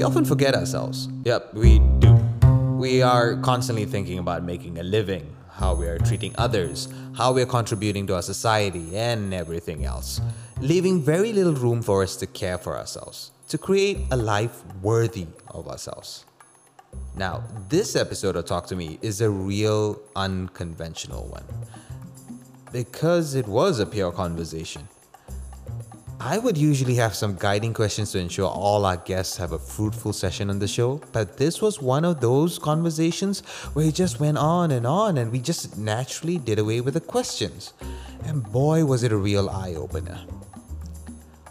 [0.00, 1.10] We often forget ourselves.
[1.24, 2.14] Yep, we do.
[2.78, 7.42] We are constantly thinking about making a living, how we are treating others, how we
[7.42, 10.22] are contributing to our society, and everything else,
[10.58, 15.26] leaving very little room for us to care for ourselves, to create a life worthy
[15.48, 16.24] of ourselves.
[17.14, 21.44] Now, this episode of Talk to Me is a real unconventional one
[22.72, 24.88] because it was a pure conversation.
[26.22, 30.12] I would usually have some guiding questions to ensure all our guests have a fruitful
[30.12, 33.40] session on the show, but this was one of those conversations
[33.72, 37.00] where it just went on and on, and we just naturally did away with the
[37.00, 37.72] questions.
[38.26, 40.20] And boy, was it a real eye opener.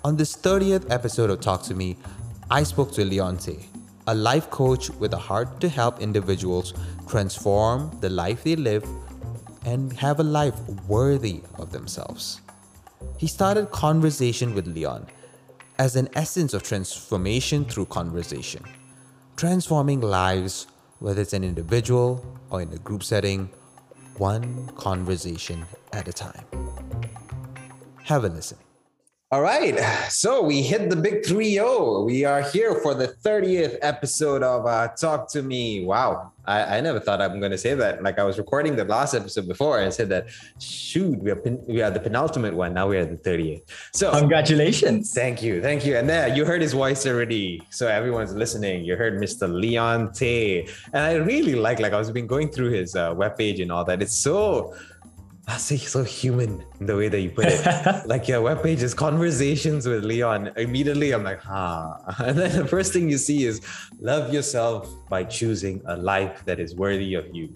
[0.03, 1.97] On this 30th episode of Talk to Me,
[2.51, 3.63] I spoke to Leon Teh,
[4.05, 6.75] a life coach with a heart to help individuals
[7.07, 8.87] transform the life they live
[9.65, 12.41] and have a life worthy of themselves.
[13.17, 15.07] He started Conversation with Leon
[15.77, 18.63] as an essence of transformation through conversation,
[19.35, 20.67] transforming lives,
[20.99, 23.49] whether it's an individual or in a group setting,
[24.17, 26.45] one conversation at a time.
[28.03, 28.57] Have a listen.
[29.31, 29.77] All right.
[30.09, 32.01] So we hit the big 3 0.
[32.03, 35.85] We are here for the 30th episode of uh, Talk to Me.
[35.85, 36.31] Wow.
[36.45, 38.01] I, I never thought I'm going to say that.
[38.01, 41.61] Like I was recording the last episode before and said that, shoot, we are, pen-
[41.67, 42.73] we are the penultimate one.
[42.73, 43.61] Now we are the 30th.
[43.93, 45.13] So congratulations.
[45.13, 45.61] Thank you.
[45.61, 45.95] Thank you.
[45.95, 47.61] And there, you heard his voice already.
[47.69, 48.83] So everyone's listening.
[48.83, 49.47] You heard Mr.
[49.47, 50.65] Leon Teh.
[50.91, 53.85] And I really like, like I was been going through his uh, webpage and all
[53.85, 54.01] that.
[54.01, 54.73] It's so
[55.49, 57.65] I say so human in the way that you put it.
[58.05, 60.51] like your webpage is conversations with Leon.
[60.57, 61.97] Immediately I'm like, huh.
[62.19, 63.59] And then the first thing you see is
[63.99, 67.51] love yourself by choosing a life that is worthy of you.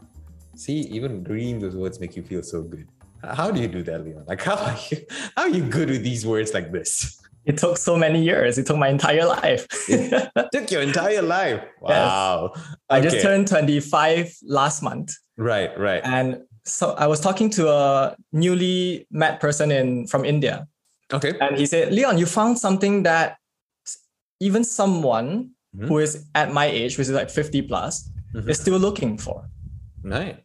[0.56, 2.88] See, even reading those words make you feel so good.
[3.24, 4.26] How do you do that, Leon?
[4.28, 4.98] Like how are you
[5.38, 7.20] how are you good with these words like this?
[7.46, 8.58] It took so many years.
[8.58, 9.68] It took my entire life.
[9.88, 11.62] it took your entire life.
[11.82, 12.54] Wow.
[12.56, 12.66] Yes.
[12.90, 15.14] I just turned 25 last month.
[15.36, 16.02] Right, right.
[16.06, 20.68] And so I was talking to a newly met person in from India.
[21.12, 21.34] Okay.
[21.40, 23.38] And he said, Leon, you found something that
[24.40, 25.88] even someone mm-hmm.
[25.88, 28.50] who is at my age, which is like 50 plus, mm-hmm.
[28.50, 29.50] is still looking for.
[30.04, 30.44] Right.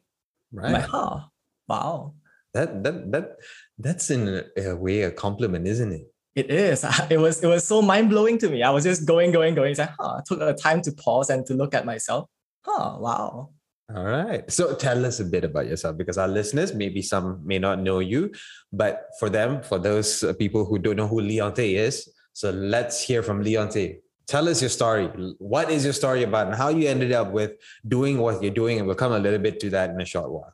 [0.53, 0.73] Right.
[0.73, 1.21] Like, huh.
[1.69, 2.15] Wow.
[2.55, 3.37] That that that
[3.79, 6.13] that's in a way a compliment, isn't it?
[6.35, 6.85] It is.
[7.11, 8.63] It was it was so mind blowing to me.
[8.63, 9.71] I was just going, going, going.
[9.73, 10.17] It's like, huh.
[10.19, 12.29] I took a time to pause and to look at myself.
[12.65, 12.97] Huh.
[12.99, 13.51] Wow.
[13.95, 14.51] All right.
[14.53, 18.01] So tell us a bit about yourself because our listeners, maybe some may not know
[18.01, 18.33] you,
[18.71, 22.51] but for them, for those uh, people who don't know who Leon Teh is, so
[22.51, 23.95] let's hear from Leon Teh.
[24.27, 25.07] Tell us your story.
[25.39, 27.53] What is your story about and how you ended up with
[27.87, 28.77] doing what you're doing?
[28.77, 30.53] And we'll come a little bit to that in a short while.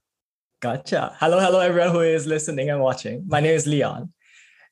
[0.60, 1.16] Gotcha.
[1.18, 3.24] Hello, hello, everyone who is listening and watching.
[3.26, 4.12] My name is Leon,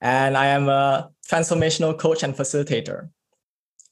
[0.00, 3.11] and I am a transformational coach and facilitator.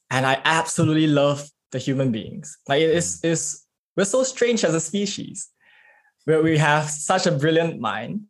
[0.09, 2.57] And I absolutely love the human beings.
[2.67, 3.65] Like it is, is
[3.95, 5.49] we're so strange as a species,
[6.25, 8.21] where we have such a brilliant mind,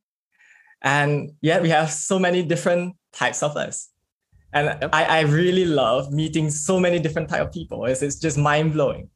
[0.81, 3.89] and yet we have so many different types of us.
[4.53, 4.89] And yep.
[4.94, 7.85] I, I really love meeting so many different type of people.
[7.85, 9.09] It's, it's just mind blowing.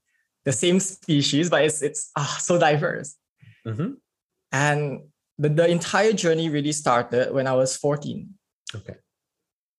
[0.46, 3.16] The same species, but it's it's ah, so diverse.
[3.66, 3.94] Mm-hmm.
[4.52, 5.02] And
[5.38, 8.30] the, the entire journey really started when I was 14.
[8.76, 8.96] Okay.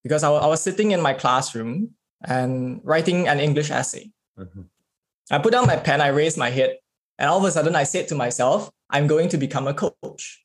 [0.02, 1.94] Because I, I was sitting in my classroom
[2.24, 4.10] and writing an English essay.
[4.38, 4.62] Mm-hmm.
[5.30, 6.76] I put down my pen, I raised my head,
[7.18, 10.44] and all of a sudden I said to myself, I'm going to become a coach.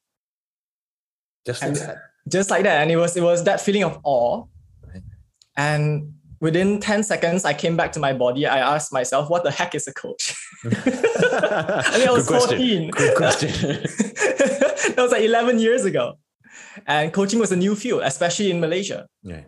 [1.46, 1.98] Just like and that.
[2.28, 2.82] Just like that.
[2.82, 4.46] And it was it was that feeling of awe.
[4.88, 5.04] Right.
[5.58, 8.46] And within 10 seconds, I came back to my body.
[8.46, 10.36] I asked myself, what the heck is a coach?
[10.66, 12.90] I mean, I was Good 14.
[12.92, 13.50] Good question.
[13.52, 16.18] that was like 11 years ago.
[16.86, 19.08] And coaching was a new field, especially in Malaysia.
[19.24, 19.42] Yeah.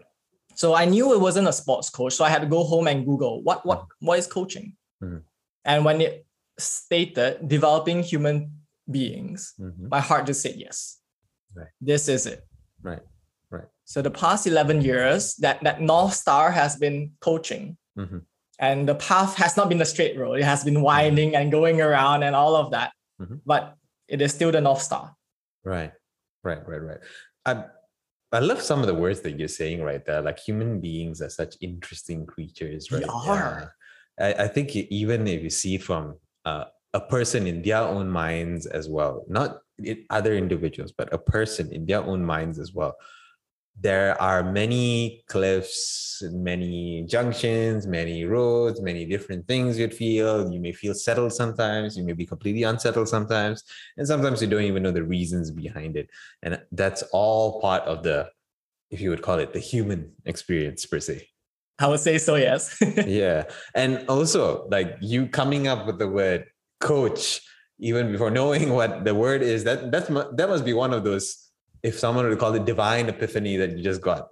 [0.55, 2.13] So I knew it wasn't a sports coach.
[2.13, 4.75] So I had to go home and Google what what what is coaching.
[5.03, 5.17] Mm-hmm.
[5.65, 6.25] And when it
[6.57, 8.51] stated developing human
[8.89, 9.89] beings, mm-hmm.
[9.89, 10.99] my heart just said yes.
[11.55, 11.67] Right.
[11.79, 12.45] This is it.
[12.81, 13.01] Right.
[13.49, 13.67] Right.
[13.85, 17.77] So the past 11 years, that, that North Star has been coaching.
[17.97, 18.19] Mm-hmm.
[18.59, 20.39] And the path has not been a straight road.
[20.39, 22.91] It has been winding and going around and all of that.
[23.21, 23.35] Mm-hmm.
[23.45, 23.75] But
[24.07, 25.15] it is still the North Star.
[25.63, 25.91] Right.
[26.43, 26.67] Right.
[26.67, 26.81] Right.
[26.81, 26.99] Right.
[27.45, 27.65] I,
[28.31, 30.21] I love some of the words that you're saying right there.
[30.21, 33.03] Like human beings are such interesting creatures, right?
[33.03, 33.73] We are.
[34.19, 36.15] I, I think even if you see from
[36.45, 39.59] uh, a person in their own minds as well, not
[40.09, 42.95] other individuals, but a person in their own minds as well.
[43.79, 50.51] There are many cliffs, many junctions, many roads, many different things you'd feel.
[50.53, 53.63] You may feel settled sometimes, you may be completely unsettled sometimes,
[53.97, 56.07] and sometimes you don't even know the reasons behind it.
[56.43, 58.29] And that's all part of the,
[58.91, 61.32] if you would call it, the human experience per se.
[61.79, 62.77] I would say so, yes.
[63.05, 63.45] yeah.
[63.73, 66.45] And also, like you coming up with the word
[66.79, 67.41] coach,
[67.79, 71.49] even before knowing what the word is, that that's that must be one of those,
[71.81, 74.29] if someone would call it divine epiphany that you just got.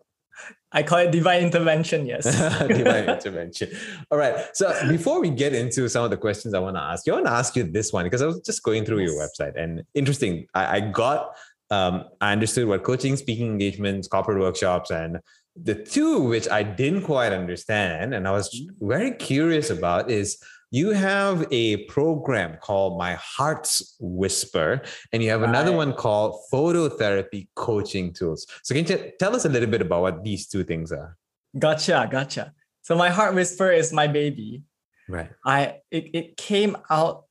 [0.73, 2.23] I call it divine intervention, yes.
[2.67, 3.69] divine intervention.
[4.09, 4.35] All right.
[4.53, 7.15] So before we get into some of the questions I want to ask you, I
[7.17, 9.83] want to ask you this one because I was just going through your website and
[9.93, 10.47] interesting.
[10.53, 11.35] I, I got
[11.71, 15.19] um, I understood what coaching, speaking engagements, corporate workshops, and
[15.55, 18.87] the two which I didn't quite understand and I was mm-hmm.
[18.87, 24.81] very curious about is you have a program called My Heart's Whisper,
[25.11, 28.47] and you have another one called Phototherapy Coaching Tools.
[28.63, 31.17] So, can you t- tell us a little bit about what these two things are?
[31.59, 32.53] Gotcha, gotcha.
[32.83, 34.63] So, My Heart Whisper is my baby.
[35.09, 35.29] Right.
[35.45, 37.25] I it, it came out.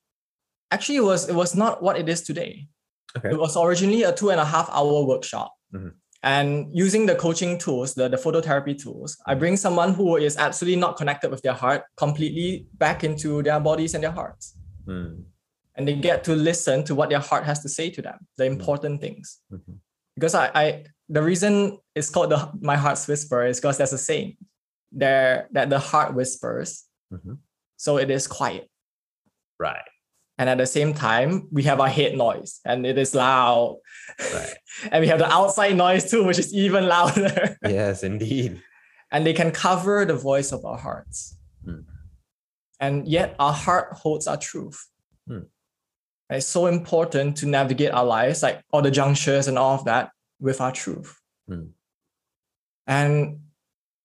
[0.70, 2.68] Actually, it was it was not what it is today.
[3.16, 3.30] Okay.
[3.30, 5.54] It was originally a two and a half hour workshop.
[5.74, 5.88] Mm-hmm.
[6.22, 10.78] And using the coaching tools, the, the phototherapy tools, I bring someone who is absolutely
[10.78, 14.54] not connected with their heart completely back into their bodies and their hearts.
[14.86, 15.24] Mm.
[15.76, 18.44] And they get to listen to what their heart has to say to them, the
[18.44, 19.38] important things.
[19.50, 19.72] Mm-hmm.
[20.14, 23.98] Because I, I the reason it's called the my heart's whisper is because there's a
[23.98, 24.36] saying
[24.92, 26.84] there that the heart whispers.
[27.10, 27.34] Mm-hmm.
[27.76, 28.68] So it is quiet.
[29.58, 29.89] Right
[30.40, 33.76] and at the same time we have our head noise and it is loud
[34.32, 34.54] right.
[34.90, 38.60] and we have the outside noise too which is even louder yes indeed
[39.12, 41.80] and they can cover the voice of our hearts hmm.
[42.80, 44.88] and yet our heart holds our truth
[45.28, 45.40] hmm.
[46.30, 50.10] it's so important to navigate our lives like all the junctures and all of that
[50.40, 51.66] with our truth hmm.
[52.86, 53.40] and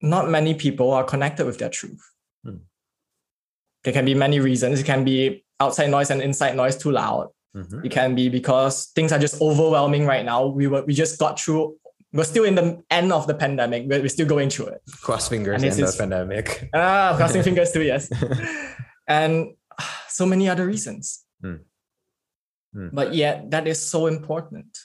[0.02, 2.12] not many people are connected with their truth
[2.44, 2.58] hmm.
[3.86, 7.30] there can be many reasons it can be outside noise and inside noise too loud.
[7.56, 7.86] Mm-hmm.
[7.86, 10.48] It can be because things are just overwhelming right now.
[10.48, 11.78] We were we just got through.
[12.12, 13.86] We're still in the end of the pandemic.
[13.88, 14.82] We're, we're still going through it.
[15.02, 16.70] Cross fingers in the pandemic.
[16.74, 17.84] Ah, crossing fingers too.
[17.84, 18.10] Yes,
[19.08, 19.54] and
[20.10, 21.24] so many other reasons.
[21.44, 21.60] Mm.
[22.76, 22.90] Mm.
[22.94, 24.78] But yet, that is so important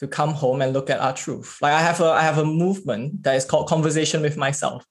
[0.00, 1.58] to come home and look at our truth.
[1.62, 4.84] Like I have a I have a movement that is called conversation with myself.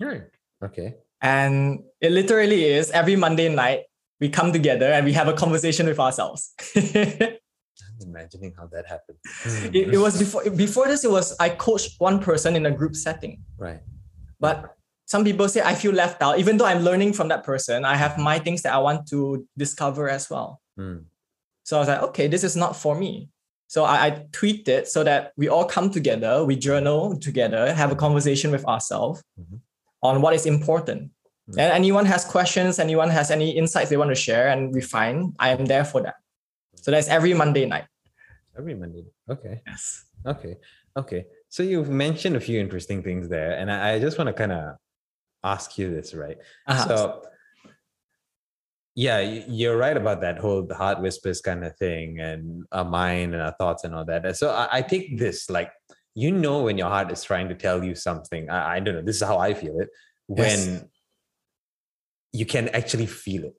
[0.00, 0.22] Right.
[0.62, 0.94] Okay.
[1.22, 3.84] And it literally is every Monday night,
[4.20, 6.52] we come together and we have a conversation with ourselves.
[6.76, 7.38] I'm
[8.00, 9.18] imagining how that happened.
[9.74, 12.96] it, it was before before this, it was I coached one person in a group
[12.96, 13.42] setting.
[13.56, 13.80] Right.
[14.40, 14.76] But
[15.06, 17.84] some people say I feel left out, even though I'm learning from that person.
[17.84, 20.60] I have my things that I want to discover as well.
[20.78, 21.04] Mm.
[21.64, 23.28] So I was like, okay, this is not for me.
[23.68, 27.92] So I, I tweaked it so that we all come together, we journal together, have
[27.92, 29.22] a conversation with ourselves.
[29.38, 29.56] Mm-hmm
[30.02, 31.10] on what is important.
[31.48, 31.60] Mm-hmm.
[31.60, 35.50] And anyone has questions, anyone has any insights they want to share and refine, I
[35.50, 36.14] am there for that.
[36.76, 37.84] So that's every Monday night.
[38.56, 39.04] Every Monday.
[39.30, 39.62] Okay.
[39.66, 40.04] Yes.
[40.26, 40.56] Okay.
[40.96, 41.26] Okay.
[41.48, 44.52] So you've mentioned a few interesting things there, and I, I just want to kind
[44.52, 44.76] of
[45.44, 46.38] ask you this, right?
[46.66, 46.88] Uh-huh.
[46.88, 47.22] So
[48.94, 53.42] yeah, you're right about that whole heart whispers kind of thing, and our mind and
[53.42, 54.36] our thoughts and all that.
[54.36, 55.72] So I, I take this like
[56.14, 58.50] you know when your heart is trying to tell you something.
[58.50, 59.02] I, I don't know.
[59.02, 59.88] This is how I feel it.
[60.26, 60.84] When yes.
[62.32, 63.54] you can actually feel it.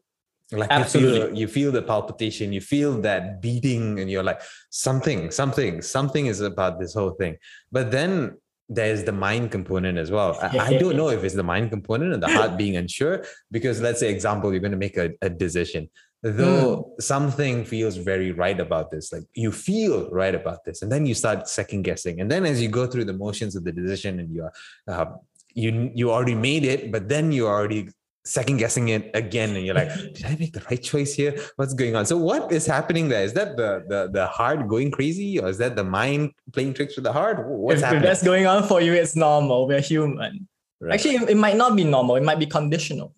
[0.51, 1.19] Like Absolutely.
[1.19, 5.81] you feel you feel the palpitation, you feel that beating, and you're like, something, something,
[5.81, 7.37] something is about this whole thing.
[7.71, 8.37] But then
[8.69, 10.37] there's the mind component as well.
[10.41, 13.81] I, I, don't know if it's the mind component and the heart being unsure, because
[13.81, 15.89] let's say, example, you're going to make a, a decision
[16.23, 17.01] though mm.
[17.01, 21.13] something feels very right about this like you feel right about this and then you
[21.13, 24.33] start second guessing and then as you go through the motions of the decision and
[24.33, 24.53] you are
[24.87, 25.05] uh,
[25.53, 27.89] you you already made it but then you're already
[28.25, 31.35] second guessing it again and you're like did i make the right choice here?
[31.57, 32.05] What's going on?
[32.05, 33.25] So what is happening there?
[33.25, 36.95] Is that the the, the heart going crazy or is that the mind playing tricks
[36.95, 37.45] with the heart?
[37.45, 38.03] What's if, happening?
[38.03, 39.67] if that's going on for you it's normal.
[39.67, 40.47] We're human.
[40.79, 40.93] Right.
[40.93, 42.15] actually it might not be normal.
[42.15, 43.13] It might be conditional.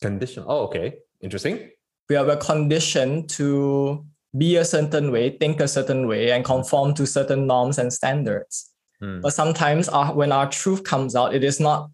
[0.00, 0.46] Conditional.
[0.50, 0.96] Oh okay.
[1.20, 1.70] Interesting
[2.10, 4.04] we are conditioned to
[4.36, 8.70] be a certain way, think a certain way, and conform to certain norms and standards.
[9.00, 9.22] Mm.
[9.22, 11.88] But sometimes our, when our truth comes out, it is not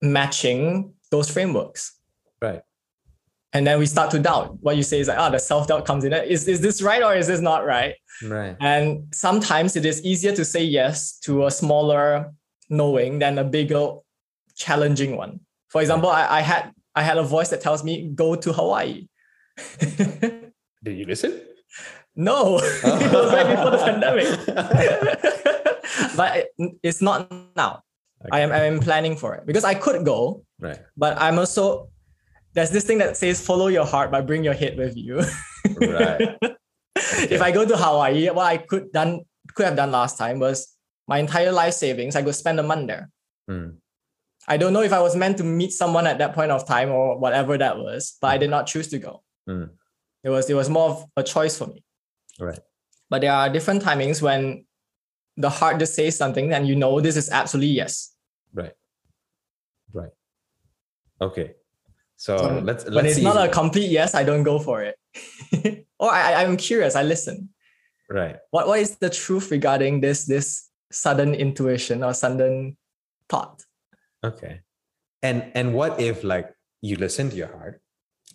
[0.00, 1.98] matching those frameworks.
[2.40, 2.62] Right.
[3.52, 4.56] And then we start to doubt.
[4.62, 6.14] What you say is like, ah, oh, the self doubt comes in.
[6.14, 7.94] Is, is this right or is this not right?
[8.24, 8.56] Right.
[8.60, 12.32] And sometimes it is easier to say yes to a smaller
[12.70, 13.96] knowing than a bigger
[14.56, 15.40] challenging one.
[15.68, 19.06] For example, I, I had I had a voice that tells me go to Hawaii.
[20.84, 21.40] Did you listen?
[22.14, 24.26] No, it was right before the pandemic.
[26.16, 26.48] but
[26.82, 27.82] it's not now.
[28.20, 28.30] Okay.
[28.32, 30.44] I am I am planning for it because I could go.
[30.60, 30.78] Right.
[30.96, 31.88] But I'm also
[32.54, 35.22] there's this thing that says follow your heart but bring your head with you.
[35.80, 36.36] right.
[36.42, 37.34] Okay.
[37.34, 39.22] If I go to Hawaii, what I could done
[39.54, 40.76] could have done last time was
[41.08, 43.10] my entire life savings, I could spend a month there.
[43.50, 43.76] Mm.
[44.48, 46.90] I don't know if I was meant to meet someone at that point of time
[46.90, 49.22] or whatever that was, but I did not choose to go.
[49.48, 49.70] Mm.
[50.24, 51.84] It was it was more of a choice for me.
[52.38, 52.60] Right.
[53.10, 54.64] But there are different timings when
[55.36, 58.14] the heart just says something and you know this is absolutely yes.
[58.54, 58.72] Right.
[59.92, 60.10] Right.
[61.20, 61.54] Okay.
[62.16, 63.24] So So let's when let's it's see.
[63.24, 64.96] not a complete yes, I don't go for it.
[65.98, 67.50] or I, I'm curious, I listen.
[68.08, 68.36] right.
[68.50, 72.76] What what is the truth regarding this this sudden intuition or sudden
[73.28, 73.64] thought?
[74.24, 74.60] Okay.
[75.22, 77.80] And and what if like you listen to your heart.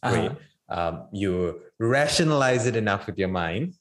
[0.04, 0.36] Uh-huh.
[0.69, 3.74] Um, you rationalize it enough with your mind,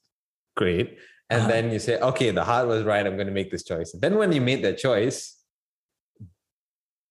[0.57, 0.99] great.
[1.29, 1.49] And Uh-huh.
[1.49, 3.05] then you say, okay, the heart was right.
[3.05, 3.91] I'm going to make this choice.
[4.01, 5.37] Then when you made that choice,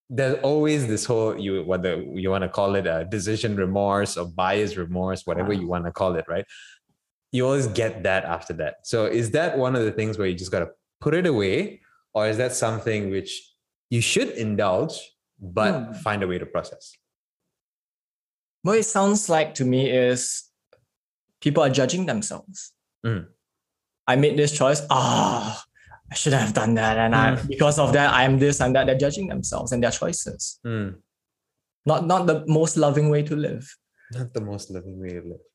[0.10, 4.26] there's always this whole you whether you want to call it a decision remorse or
[4.26, 5.62] bias remorse, whatever Uh-huh.
[5.62, 6.46] you want to call it, right?
[7.32, 8.76] You always get that after that.
[8.92, 10.70] So is that one of the things where you just got to
[11.02, 11.82] put it away,
[12.14, 13.32] or is that something which
[13.90, 14.96] you should indulge,
[15.42, 15.92] but Hmm.
[16.06, 16.94] find a way to process?
[18.66, 20.50] What it sounds like to me is
[21.40, 22.74] people are judging themselves.
[23.06, 23.28] Mm.
[24.08, 24.82] I made this choice.
[24.90, 25.64] Ah,
[26.12, 26.98] I shouldn't have done that.
[26.98, 27.48] And I Mm.
[27.48, 28.88] because of that, I'm this and that.
[28.88, 30.60] They're judging themselves and their choices.
[30.66, 30.90] Hmm.
[31.86, 33.70] Not not the most loving way to live.
[34.18, 35.46] Not the most loving way to live.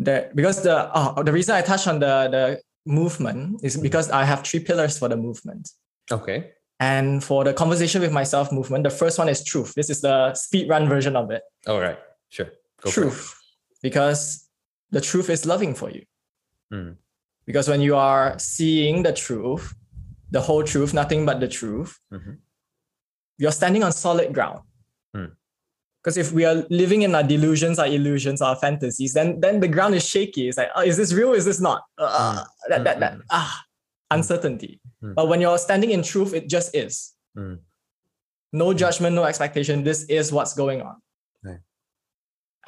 [0.00, 2.44] That because the oh, the reason I touched on the the
[2.84, 5.70] movement is because I have three pillars for the movement.
[6.10, 6.50] Okay.
[6.80, 9.70] And for the conversation with myself movement, the first one is truth.
[9.78, 11.42] This is the speed run version of it.
[11.68, 11.98] All right.
[12.30, 12.50] Sure.
[12.82, 13.34] Go truth.
[13.82, 14.48] Because
[14.90, 16.04] the truth is loving for you.
[16.72, 16.96] Mm.
[17.46, 19.74] Because when you are seeing the truth,
[20.30, 22.38] the whole truth, nothing but the truth, Mhm.
[23.38, 24.60] you're standing on solid ground.
[25.16, 25.32] Mm.
[26.02, 29.68] Because if we are living in our delusions, our illusions, our fantasies, then then the
[29.68, 30.48] ground is shaky.
[30.48, 31.32] It's like, oh, is this real?
[31.34, 31.82] Is this not?
[31.98, 33.64] Uh, That that that Mm, ah
[34.10, 34.80] uncertainty.
[35.02, 35.14] Mm.
[35.14, 37.12] But when you're standing in truth, it just is.
[37.36, 37.58] Mm.
[38.52, 39.84] No judgment, no expectation.
[39.84, 40.96] This is what's going on.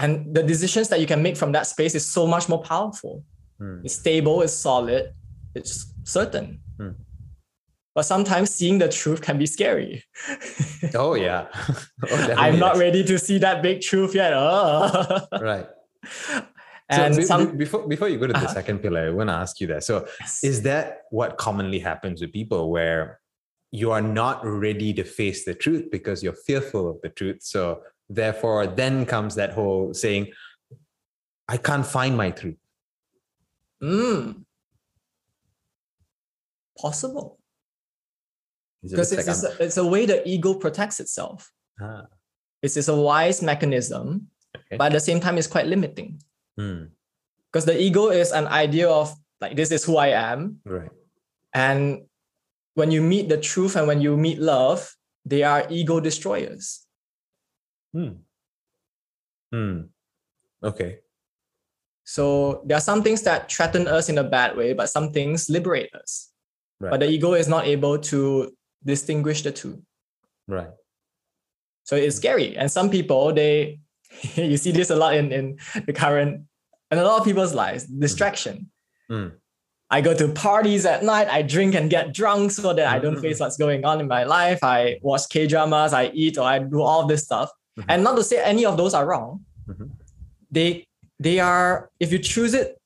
[0.03, 3.25] And the decisions that you can make from that space is so much more powerful.
[3.59, 3.81] Hmm.
[3.85, 5.15] It's stable, it's solid,
[5.55, 6.61] it's certain.
[6.79, 6.97] Mm.
[7.95, 10.03] But sometimes seeing the truth can be scary.
[10.95, 11.47] Oh yeah.
[12.11, 14.33] Oh, I'm not ready to see that big truth yet.
[14.35, 15.27] Ah.
[15.41, 15.69] Right.
[16.91, 18.55] and so be- some before before you go to the Uh-huh.
[18.61, 19.85] second pillar, I want to ask you that.
[19.85, 20.07] So
[20.43, 23.21] is that what commonly happens with people where
[23.71, 27.39] you are not ready to face the truth because you're fearful of the truth?
[27.43, 30.29] So therefore, then comes that whole saying,
[31.49, 32.57] I can't find my truth.
[33.83, 34.45] Mm.
[36.79, 37.39] possible.
[38.83, 41.51] Because like it's, it's, I'm- a, it's a way the ego protects itself.
[41.81, 42.07] Ah,
[42.63, 44.77] It's, it's a wise mechanism, Okay.
[44.77, 46.21] but at the same time, it's quite limiting.
[46.57, 46.85] hmm,
[47.51, 50.59] Because the ego is an idea of like, this is who I am.
[50.65, 50.91] right.
[51.55, 52.03] And
[52.75, 54.95] when you meet the truth and when you meet love,
[55.27, 56.82] they are ego destroyers.
[57.93, 58.09] Hmm.
[59.53, 59.81] Hmm.
[60.63, 60.99] Okay.
[62.05, 65.49] So there are some things that threaten us in a bad way, but some things
[65.49, 66.31] liberate us.
[66.81, 66.91] Right.
[66.91, 68.53] But the ego is not able to
[68.85, 69.83] distinguish the two.
[70.49, 70.71] right.
[71.85, 72.57] So it's scary.
[72.57, 73.81] And some people, they
[74.35, 76.45] you see this a lot in, in the current
[76.93, 78.71] and a lot of people's lives, distraction.
[79.11, 79.33] Mm.
[79.91, 83.17] I go to parties at night, I drink and get drunk so that I don't
[83.17, 83.21] Mhm.
[83.23, 84.61] face what's going on in my life.
[84.63, 87.51] I watch K-dramas, I eat, or I do all this stuff.
[87.79, 87.85] Mhm.
[87.89, 89.45] And not to say any of those are wrong.
[89.69, 89.91] Mhm.
[90.51, 90.85] They
[91.19, 92.77] they are, if you choose it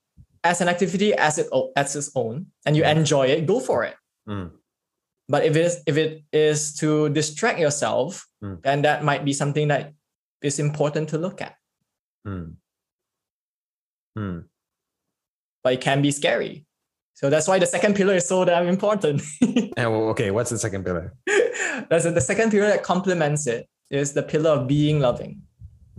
[0.45, 2.97] as an activity as it as its own and you Mhm.
[2.97, 3.97] enjoy it, go for it.
[4.28, 4.50] Mm.
[5.28, 8.62] But if it is if it is to distract yourself, Mm.
[8.62, 9.93] then that might be something that
[10.43, 11.57] is important to look at.
[12.25, 12.61] Hmm.
[14.16, 14.38] Hmm.
[15.64, 16.66] But it can be scary.
[17.14, 19.23] So that's why the second pillar is so damn important.
[19.76, 21.14] And, well, okay, what's the second pillar?
[21.88, 25.43] that's the second pillar that complements it is the pillar of being loving.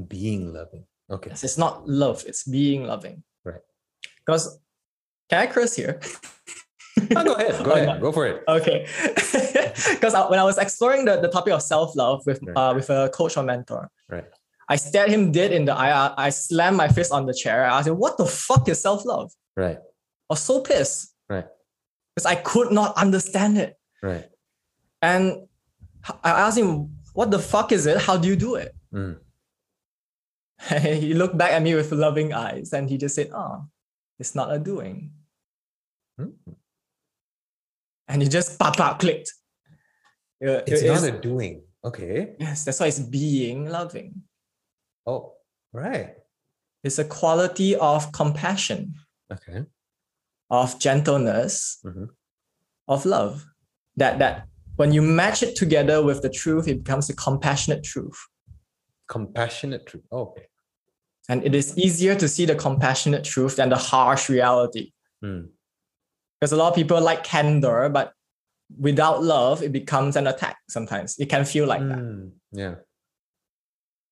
[0.07, 0.85] Being loving.
[1.09, 1.29] Okay.
[1.31, 3.23] Yes, it's not love, it's being loving.
[3.45, 3.61] Right.
[4.25, 4.59] Because
[5.29, 5.99] can I curse here?
[7.15, 7.63] Oh, go ahead.
[7.63, 8.01] Go ahead.
[8.01, 8.43] Go for it.
[8.47, 8.87] Okay.
[9.93, 12.57] Because when I was exploring the, the topic of self-love with Right.
[12.57, 14.25] uh, with a coach or mentor, Right.
[14.67, 15.91] I stared him dead in the eye.
[15.91, 17.65] I, I slammed my fist on the chair.
[17.69, 19.31] I said, what the fuck is self-love?
[19.55, 19.77] Right.
[19.77, 21.13] I was so pissed.
[21.29, 21.45] Right.
[22.15, 23.77] Because I could not understand it.
[24.01, 24.25] Right.
[25.01, 25.47] And
[26.23, 27.97] I asked him, what the fuck is it?
[27.99, 28.75] How do you do it?
[28.93, 29.17] Mm.
[31.01, 33.65] he looked back at me with loving eyes and he just said, oh,
[34.19, 35.11] it's not a doing.
[36.15, 36.37] Hmm.
[38.07, 39.33] And he just pop pop clicked.
[40.45, 41.63] Uh, It's it not a doing.
[41.83, 42.35] Okay.
[42.39, 44.21] yes, that's why it's being loving.
[45.07, 45.33] Oh,
[45.73, 46.13] right.
[46.83, 48.93] It's a quality of compassion,
[49.33, 49.65] Okay.
[50.51, 52.09] of gentleness, Mhm.
[52.87, 53.43] of love
[53.95, 54.47] that that
[54.77, 58.17] when you match it together with the truth, it becomes a compassionate truth.
[59.07, 60.03] Compassionate truth.
[60.11, 60.47] Oh, okay.
[61.29, 64.93] And it is easier to see the compassionate truth than the harsh reality.
[65.23, 65.49] Mm.
[66.39, 68.13] Because a lot of people like candor, but
[68.79, 71.17] without love, it becomes an attack sometimes.
[71.19, 71.97] It can feel like that.
[71.97, 72.31] Mm.
[72.51, 72.75] Yeah.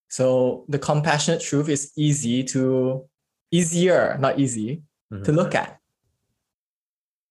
[0.09, 3.07] So the compassionate truth is easy to,
[3.51, 5.23] easier, not easy, Mhm.
[5.25, 5.79] to look at,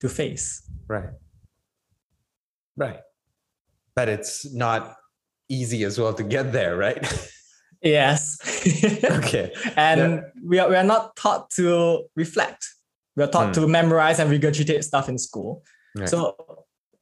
[0.01, 0.63] to face.
[0.87, 1.11] Right.
[2.77, 3.01] Right.
[3.97, 4.97] But it's not
[5.49, 7.03] easy as well to get there, right?
[7.85, 8.39] Yes.
[9.05, 9.53] okay.
[9.77, 12.67] and we, are, we are not taught to reflect.
[13.15, 13.61] We are taught Hmm.
[13.61, 15.63] to memorize and regurgitate stuff in school.
[15.95, 16.09] Right.
[16.09, 16.35] So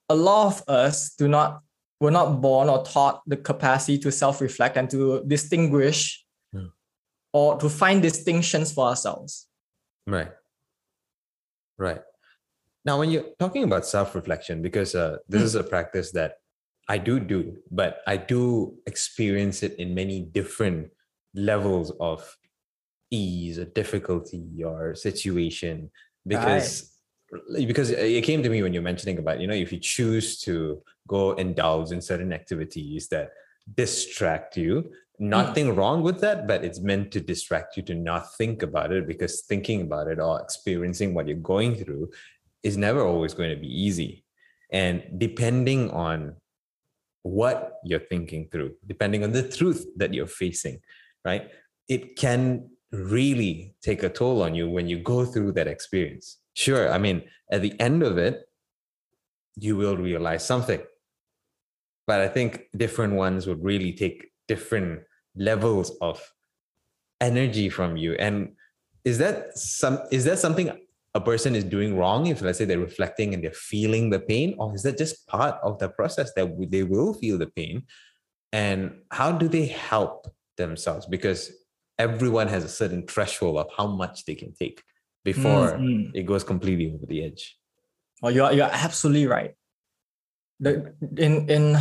[0.08, 1.60] a lot of us do not,
[2.00, 6.66] we're not born or taught the capacity to self-reflect and to distinguish Hmm.
[7.32, 9.46] or to find distinctions for ourselves.
[10.08, 10.32] Right.
[11.78, 12.02] Right.
[12.84, 16.38] Now, when you're talking about self reflection, because uh, this is a practice that
[16.94, 20.90] I do do, but I do experience it in many different
[21.34, 22.20] levels of
[23.10, 25.90] ease or difficulty or situation.
[26.26, 26.70] Because
[27.54, 30.82] because it came to me when you're mentioning about you know if you choose to
[31.08, 33.30] go indulge in certain activities that
[33.82, 35.28] distract you hmm.
[35.36, 39.06] nothing wrong with that but it's meant to distract you to not think about it
[39.06, 42.06] because thinking about it or experiencing what you're going through
[42.62, 44.24] is never always going to be easy.
[44.70, 46.36] And depending on
[47.22, 50.80] what you're thinking through depending on the truth that you're facing
[51.24, 51.50] right?
[51.88, 56.38] It can really take a toll on you when you go through that experience.
[56.54, 58.42] Sure i mean at the end of it
[59.56, 60.80] you will realize something.
[62.06, 65.02] But i think different ones would really take different
[65.34, 66.20] levels of
[67.20, 68.14] energy from you.
[68.14, 68.54] And
[69.04, 70.70] is that some is that something
[71.14, 74.54] a person is doing wrong if let's say they're reflecting and they're feeling the pain
[74.58, 77.82] or is that just part of the process that they will feel the pain
[78.52, 80.26] and how do they help
[80.56, 81.52] themselves because
[81.98, 84.82] everyone has a certain threshold of how much they can take
[85.24, 86.10] before Mhm.
[86.14, 87.58] it goes completely over the edge
[88.24, 89.52] Oh, you're you're absolutely right.
[90.60, 91.76] The in in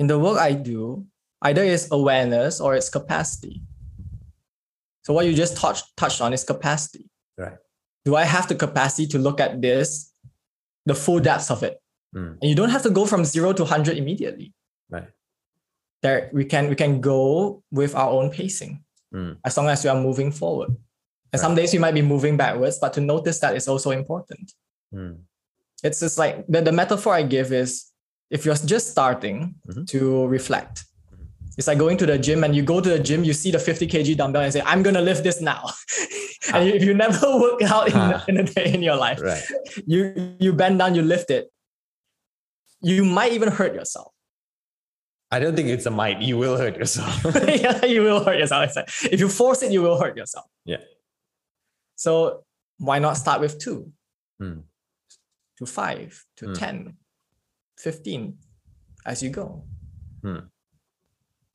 [0.00, 1.06] in the work I do,
[1.42, 3.62] either it's awareness or it's capacity.
[5.04, 7.08] So what you just touched touched on is capacity.
[7.38, 7.58] Right.
[8.04, 10.12] Do I have the capacity to look at this,
[10.86, 11.80] the full depths of it?
[12.14, 12.38] Mm.
[12.40, 14.52] And you don't have to go from zero to hundred immediately.
[14.90, 15.08] right
[16.02, 18.84] There we can we can go with our own pacing
[19.14, 19.38] Mm.
[19.44, 20.76] as long as we are moving forward.
[21.32, 24.52] And some days we might be moving backwards, but to notice that is also important
[24.94, 25.18] Mm.
[25.82, 27.92] it's just like the, the metaphor I give is
[28.30, 29.86] if you're just starting Mhm.
[29.88, 30.84] to reflect,
[31.58, 33.58] it's like going to the gym and you go to the gym, you see the
[33.58, 35.64] 50 kg dumbbell and say, I'm going to lift this now.
[36.54, 38.24] and if you never work out in, Ah.
[38.28, 39.42] in a day in your life, right
[39.86, 41.50] you, you bend down, you lift it.
[42.80, 44.12] You might even hurt yourself.
[45.30, 47.16] i don't think it's a might you will hurt yourself
[47.62, 48.76] yeah, you will hurt yourself.
[48.76, 50.46] Like, if you force it, you will hurt yourself.
[50.64, 50.82] Yeah.
[52.04, 52.44] So
[52.78, 53.78] why not start with two?
[54.40, 54.60] Hmm.
[55.58, 56.54] to five, to Hmm.
[56.54, 56.96] 10,
[57.78, 58.38] 15
[59.04, 59.46] as you go.
[60.22, 60.42] Hmm.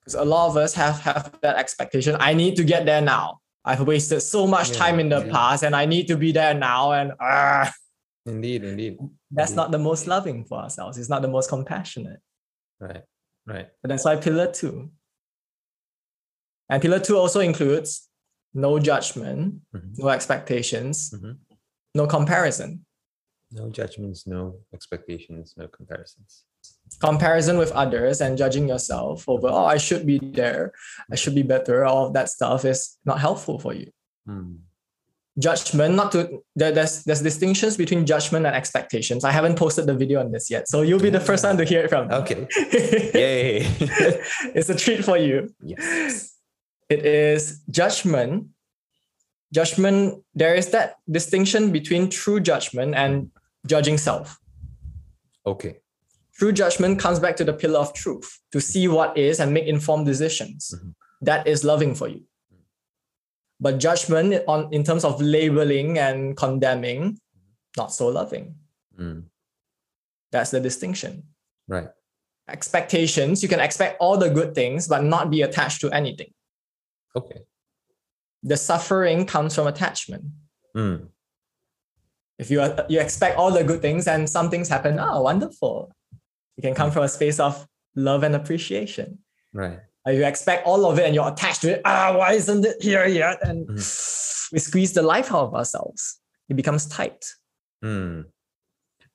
[0.04, 2.18] Because a lot of us have, have that expectation.
[2.20, 3.39] I need to get there now.
[3.63, 5.32] I've wasted so much Yeah, time in the yeah.
[5.32, 6.92] past and I need to be there now.
[6.92, 7.72] And ah,
[8.26, 8.98] indeed indeed
[9.32, 9.56] that's Indeed.
[9.62, 10.98] not the most loving for ourselves.
[10.98, 12.20] It's not the most compassionate.
[12.80, 13.04] right
[13.46, 14.92] right But that's why pillar two.
[16.70, 18.10] And pillar two also includes
[18.54, 19.98] no judgment, Mhm.
[19.98, 21.38] no expectations, Mhm.
[21.96, 22.86] no comparison.
[23.52, 24.42] no judgments no
[24.74, 26.44] expectations no comparisons
[27.00, 30.72] comparison with others and judging yourself over oh i should be there.
[31.12, 31.86] I should be better.
[31.86, 33.92] All of that stuff is not helpful for you.
[34.26, 34.56] Hmm.
[35.38, 39.24] judgment not to there, there's there's distinctions between judgment and expectations.
[39.24, 41.66] I haven't posted the video on this yet so you'll be the first one to
[41.66, 42.16] hear it from me.
[42.22, 42.48] okay.
[43.14, 43.68] Yay.
[44.58, 45.54] It's a treat for you.
[45.62, 46.38] Yes.
[46.90, 48.48] It is judgment.
[49.54, 53.32] Judgment there is that distinction between true judgment and
[53.66, 54.40] judging self.
[55.46, 55.83] Okay
[56.36, 59.65] True judgment comes back to the pillar of truth to see what is and make
[59.67, 60.74] informed decisions.
[60.76, 60.93] Mhm.
[61.22, 62.24] That is loving for you.
[63.60, 67.19] But judgment on in terms of labeling and condemning,
[67.78, 68.56] not so loving.
[68.98, 69.19] Hmm.
[70.32, 71.24] That's the distinction.
[71.67, 71.89] right
[72.50, 76.34] Expectations, you can expect all the good things, but not be attached to anything.
[77.15, 77.46] okay
[78.43, 80.26] The suffering comes from attachment.
[80.76, 80.96] Hmm.
[82.38, 85.93] If you are, you expect all the good things and some things happen, oh, wonderful.
[86.58, 89.20] It can come from a space of love and appreciation.
[89.54, 91.82] right Uh, you expect all of it and you're attached to it.
[91.86, 93.38] Ah, why isn't it here yet?
[93.48, 93.68] And
[94.52, 96.20] we squeeze the life out of ourselves.
[96.50, 97.26] It becomes tight.
[97.82, 98.22] Hmm.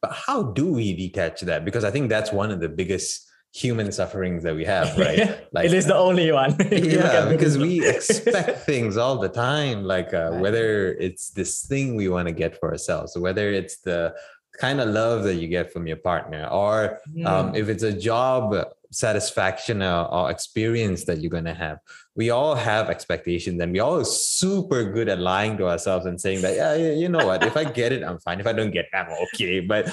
[0.02, 1.64] but how do we detach that?
[1.64, 5.18] Because I think that's one of the biggest human sufferings that we have, right?
[5.18, 6.54] it is the only one.
[6.58, 11.30] If you look yeah, because we expect things all the time, like uh, whether it's
[11.30, 14.14] this thing we want to get for ourselves, whether it's the
[14.58, 17.56] kind of love that you get from your partner, or um, Mm.
[17.56, 18.54] if it's a job
[18.90, 21.78] satisfaction or, or experience that you're going to have
[22.16, 26.18] we all have expectations and we all are super good at lying to ourselves and
[26.18, 28.52] saying that yeah, yeah you know what if i get it i'm fine if i
[28.52, 29.92] don't get it i'm okay but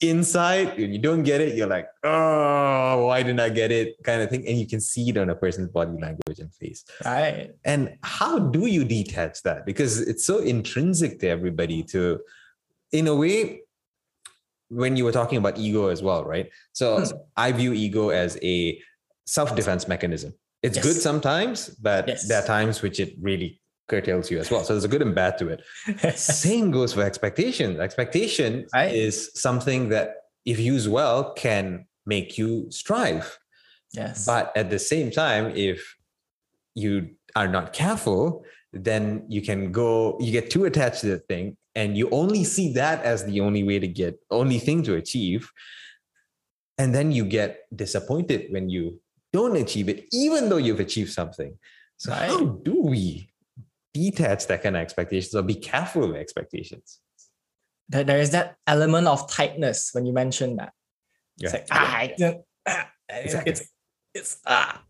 [0.00, 4.20] inside when you don't get it you're like oh why didn't i get it kind
[4.20, 7.52] of thing and you can see it on a person's body language and face right.
[7.64, 9.64] and how do you detach that?
[9.64, 12.20] Because it's so intrinsic to everybody to,
[12.92, 13.62] in a way,
[14.68, 16.50] when you were talking about ego as well, right?
[16.72, 17.16] So Hmm.
[17.36, 18.80] I view ego as a
[19.26, 20.34] self-defense mechanism.
[20.62, 20.84] It's Yes.
[20.84, 22.28] good sometimes, but Yes.
[22.28, 24.64] there are times which it really curtails you as well.
[24.64, 26.18] So there's a good and bad to it.
[26.18, 27.80] Same goes for expectation.
[27.80, 28.94] Expectation Right.
[28.94, 30.08] is something that,
[30.44, 33.38] if used well, can make you strive.
[33.94, 34.26] yes.
[34.26, 35.96] But at the same time, if
[36.74, 41.56] you are not careful, then you can go, you get too attached to the thing,
[41.78, 45.48] and you only see that as the only way to get, only thing to achieve.
[46.76, 49.00] And then you get disappointed when you
[49.32, 51.52] don't achieve it, even though you've achieved something.
[51.96, 52.30] So, Right.
[52.30, 53.30] how do we
[53.94, 57.00] detach that kind of expectations or be careful with expectations?
[57.90, 60.72] there, there is that element of tightness when you mention that.
[61.40, 62.04] It's like, ah, I
[62.66, 63.52] ah, Exactly.
[63.52, 63.62] it's
[64.18, 64.82] it's ah.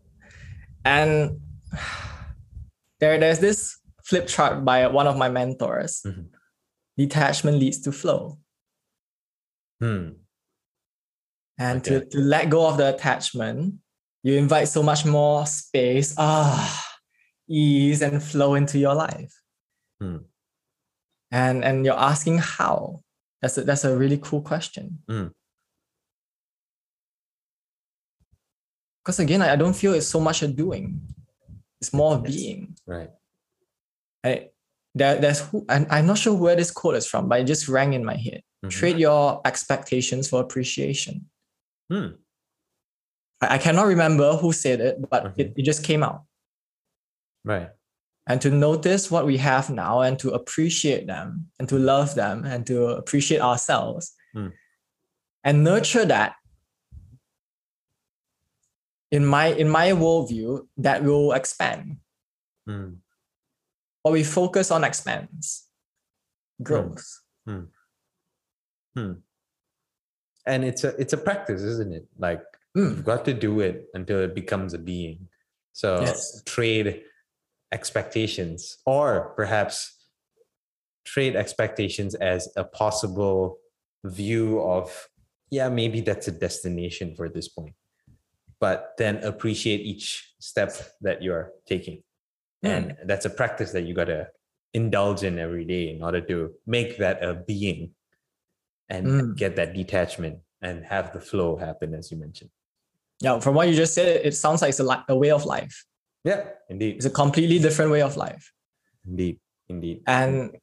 [0.83, 1.39] And
[2.99, 6.01] there, there's this flip chart by one of my mentors.
[6.05, 6.27] Mhm.
[6.99, 8.37] Detachment leads to flow.
[9.79, 10.19] Hmm.
[11.57, 12.09] And to, Okay.
[12.11, 13.75] to let go of the attachment,
[14.23, 16.59] you invite so much more space, ah,
[17.47, 19.33] ease and flow into your life.
[20.01, 20.27] Hmm.
[21.31, 22.99] And and you're asking how.
[23.41, 24.99] That's a, that's a really cool question.
[25.07, 25.27] Hmm.
[29.01, 30.99] Because again, I, I don't feel it's so much a doing.
[31.79, 32.35] It's more of Yes.
[32.35, 32.75] being.
[32.85, 33.09] Right.
[34.25, 34.49] I,
[34.95, 37.67] there, there's who and I'm not sure where this quote is from, but it just
[37.67, 38.41] rang in my head.
[38.65, 38.69] Mhm.
[38.71, 41.29] Trade your expectations for appreciation.
[41.91, 42.07] Hmm.
[43.41, 45.43] I, I cannot remember who said it, but Okay.
[45.43, 46.23] it, it just came out.
[47.45, 47.69] Right.
[48.27, 52.45] And to notice what we have now and to appreciate them and to love them
[52.45, 54.49] and to appreciate ourselves Hmm.
[55.43, 56.35] and nurture that.
[59.11, 61.97] In my in my worldview, that will expand.
[62.67, 62.93] Hmm.
[64.03, 65.67] What we focus on expands,
[66.63, 67.21] grows.
[67.45, 67.65] Hmm.
[68.95, 69.01] Hmm.
[69.01, 69.13] Hmm.
[70.45, 72.05] and it's a it's a practice isn't it?
[72.17, 72.41] Like
[72.77, 72.89] Mm.
[72.97, 75.27] you've got to do it until it becomes a being.
[75.73, 76.43] So Yes.
[76.45, 77.01] trade
[77.71, 80.05] expectations or perhaps
[81.03, 83.57] trade expectations as a possible
[84.03, 85.09] view of
[85.49, 87.73] yeah maybe that's a destination for this point.
[88.59, 92.03] But then appreciate each step that you're taking
[92.63, 94.27] and that's a practice that you got to
[94.73, 97.91] indulge in every day in order to make that a being
[98.89, 99.35] and Mm.
[99.37, 102.49] get that detachment and have the flow happen as you mentioned
[103.21, 105.45] Yeah, from what you just said, it sounds like it's a, li- a way of
[105.45, 105.85] life.
[106.23, 108.51] yeah indeed It's a completely different way of life.
[109.07, 110.57] indeed indeed And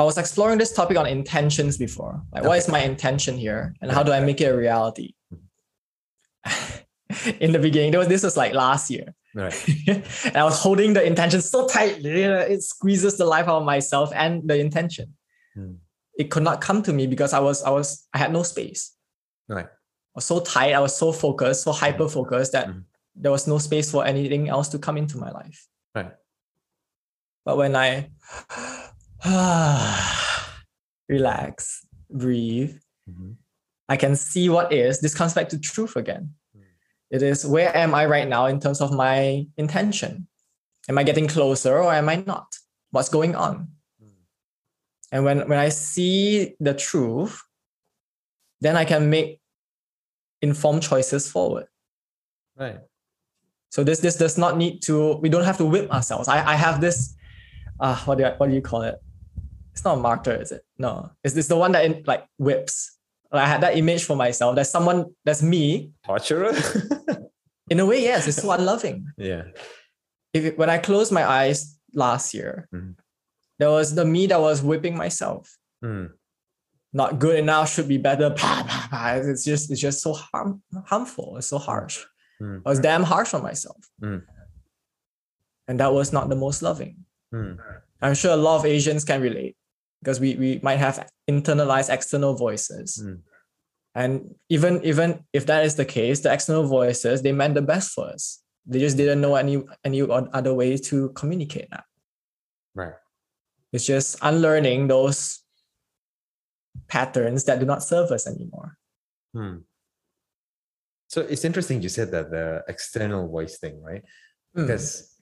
[0.00, 2.22] I was exploring this topic on intentions before.
[2.32, 5.08] Like, what is my intention here, and how do I make it a reality?
[7.40, 9.54] In the beginning, there was, this was like last year, right
[10.24, 14.10] and I was holding the intention so tightly, it squeezes the life out of myself
[14.14, 15.14] and the intention.
[15.54, 15.74] Hmm.
[16.18, 18.94] It could not come to me because I was, I was, I had no space.
[19.48, 22.84] right I was so tight, I was so focused, so hyper focused that Mhm.
[23.14, 25.66] there was no space for anything else to come into my life.
[25.94, 26.12] Right.
[27.44, 28.10] But when I
[31.08, 32.76] relax, breathe,
[33.08, 33.36] Mhm.
[33.88, 35.00] I can see what is.
[35.00, 36.34] This comes back to truth again.
[37.10, 40.28] It is where am I right now in terms of my intention?
[40.88, 42.56] Am I getting closer or am I not?
[42.90, 43.68] What's going on?
[44.02, 44.10] Mm.
[45.12, 47.42] And when, when I see the truth,
[48.60, 49.40] then I can make
[50.42, 51.66] informed choices forward.
[52.56, 52.80] right
[53.70, 55.16] So this this does not need to.
[55.20, 56.28] We don't have to whip ourselves.
[56.28, 57.14] I I have this.
[57.80, 58.96] Uh, what do I, what do you call it?
[59.72, 60.64] It's not a marker, is it?
[60.78, 62.97] No, it's it's the one that in, like whips.
[63.30, 64.54] I had that image for myself.
[64.54, 65.06] There's someone.
[65.24, 65.92] That's me.
[66.04, 66.52] torturer
[67.70, 69.04] In a way, yes, it's so unloving.
[69.18, 69.42] yeah
[70.32, 72.94] If it- when I closed my eyes last year, Mhm.
[73.58, 75.58] there was the me that was whipping myself.
[75.84, 76.12] Mm.
[76.94, 77.68] Not good enough.
[77.70, 78.30] Should be better.
[78.30, 79.12] Pah, pah, pah.
[79.20, 81.36] It's just it's just so harm, harmful.
[81.36, 82.06] It's so harsh.
[82.40, 82.62] Mm.
[82.64, 83.76] I was damn harsh on myself.
[84.02, 84.22] Mm.
[85.68, 87.04] And that was not the most loving.
[87.34, 87.58] Mm.
[88.00, 89.56] I'm sure a lot of Asians can relate.
[90.00, 93.02] Because we, we might have internalized external voices.
[93.04, 93.20] Mm.
[93.94, 97.92] And even even if that is the case, the external voices, they meant the best
[97.92, 98.42] for us.
[98.66, 101.84] They just didn't know any any other way to communicate that.
[102.74, 102.94] Right.
[103.72, 105.42] It's just unlearning those
[106.86, 108.76] patterns that do not serve us anymore.
[109.34, 109.56] Hmm.
[111.08, 114.04] So it's interesting you said that the external voice thing, right?
[114.56, 114.66] Mm.
[114.66, 115.14] Because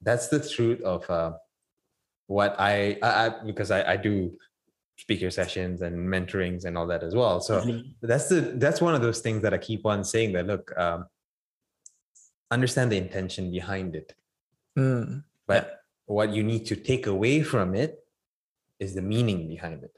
[0.00, 1.32] that's the truth of uh,
[2.26, 4.36] what I, I, I because I, I do
[4.98, 7.40] speaker sessions and mentorings and all that as well.
[7.40, 7.94] So Really.
[8.02, 11.06] that's the that's one of those things that I keep on saying that look, um,
[12.50, 14.14] understand the intention behind it,
[14.78, 15.24] Mm.
[15.46, 17.98] but what you need to take away from it
[18.78, 19.94] is the meaning behind it.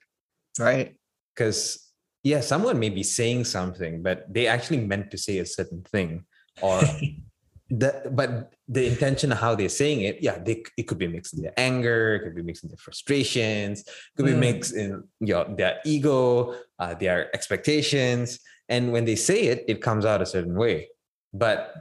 [0.59, 0.97] Right.
[1.35, 1.85] because
[2.25, 6.25] yeah someone may be saying something but they actually meant to say a certain thing
[6.61, 6.81] or
[7.70, 11.35] the but the intention of how they're saying it yeah they it could be mixed
[11.35, 14.40] in their anger it could be mixed in their frustrations it could be Mm.
[14.40, 18.38] mixed in you know, their ego uh, their expectations.
[18.70, 20.88] And when they say it it comes out a certain way.
[21.35, 21.74] But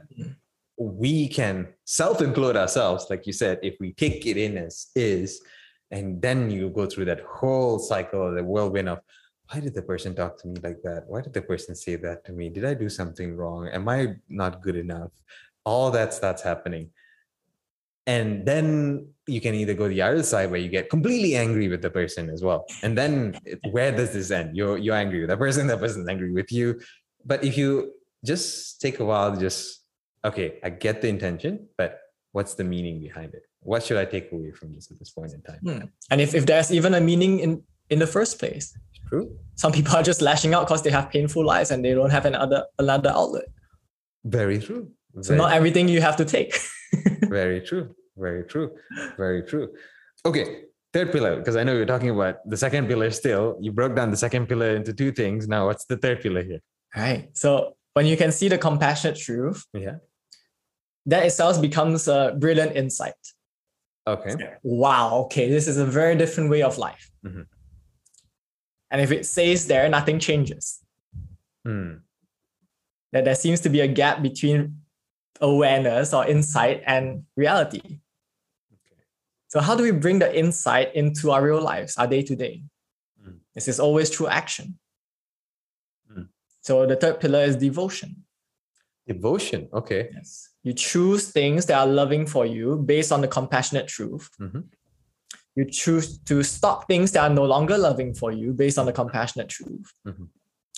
[0.76, 5.40] we can self-include ourselves like you said if we take it in as is
[5.90, 8.98] and then you go through that whole cycle of the whirlwind of
[9.50, 11.04] why did the person talk to me like that?
[11.06, 12.50] Why did the person say that to me?
[12.50, 13.68] Did i do something wrong?
[13.68, 15.10] Am i not good enough
[15.68, 16.84] all that starts happening.
[18.06, 18.66] And then
[19.26, 22.30] you can either go the other side where you get completely angry with the person
[22.30, 22.64] as well.
[22.82, 23.12] And then
[23.70, 24.56] where does this end?
[24.56, 26.80] You're you're angry with that person that person's angry with you.
[27.30, 27.92] But if you
[28.24, 29.84] just take a while to just
[30.24, 32.00] okay i get the intention but
[32.32, 33.42] what's the meaning behind it?
[33.60, 35.60] What should i take away from this at this point in time?
[35.66, 35.84] Hmm.
[36.10, 38.66] And if, if there's even a meaning in in the first place,
[39.08, 39.26] true.
[39.62, 42.26] some people are just lashing out because they have painful lives and they don't have
[42.26, 43.48] another another outlet.
[44.38, 44.84] very true
[45.26, 46.58] very, not everything you have to take.
[47.28, 48.70] very true very true
[49.16, 49.68] very true
[50.26, 53.94] okay third pillar because i know you're talking about the second pillar still you broke
[53.94, 56.60] down the second pillar into two things now what's the third pillar here
[56.96, 57.28] right.
[57.34, 59.96] So when you can see the compassionate truth, yeah
[61.06, 63.14] that itself becomes a brilliant insight.
[64.06, 67.10] okay Wow, okay, this is a very different way of life.
[67.24, 67.46] Mhm.
[68.90, 70.80] And if it stays there, nothing changes.
[71.64, 71.92] Hmm.
[73.12, 74.80] That there seems to be a gap between
[75.40, 77.80] awareness or insight and reality.
[78.72, 78.96] Okay.
[79.48, 82.62] So how do we bring the insight into our real lives, our day to day?
[83.24, 83.38] Mm.
[83.54, 84.78] This is always through action.
[86.12, 86.28] Mm.
[86.60, 88.24] So the third pillar is devotion.
[89.06, 90.50] devotion okay Yes.
[90.64, 94.28] You choose things that are loving for you based on the compassionate truth.
[94.38, 94.64] Mhm.
[95.56, 98.92] You choose to stop things that are no longer loving for you based on the
[98.92, 99.88] compassionate truth.
[100.06, 100.28] Mhm.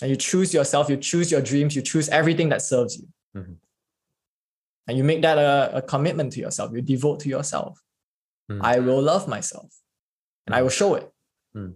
[0.01, 3.07] And you choose yourself, you choose your dreams, you choose everything that serves you.
[3.35, 3.57] Mhm.
[4.87, 6.71] And you make that a, a commitment to yourself.
[6.73, 7.79] You devote to yourself.
[8.51, 8.59] Mm.
[8.61, 9.69] I will love myself
[10.47, 11.09] and I will show it.
[11.53, 11.71] Hmm.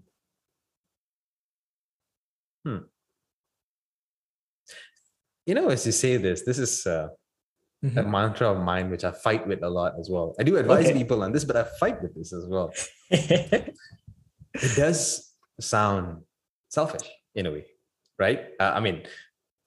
[5.45, 7.07] you know as you say this this is uh,
[7.83, 8.09] a Mhm.
[8.09, 10.97] mantra of mine which i fight with a lot as well i do advise Okay.
[10.97, 12.73] people on this but i fight with this as well
[13.11, 13.75] it
[14.75, 14.99] does
[15.59, 16.23] sound
[16.69, 17.65] selfish in a way,
[18.17, 18.39] right?
[18.59, 19.03] Uh, I mean,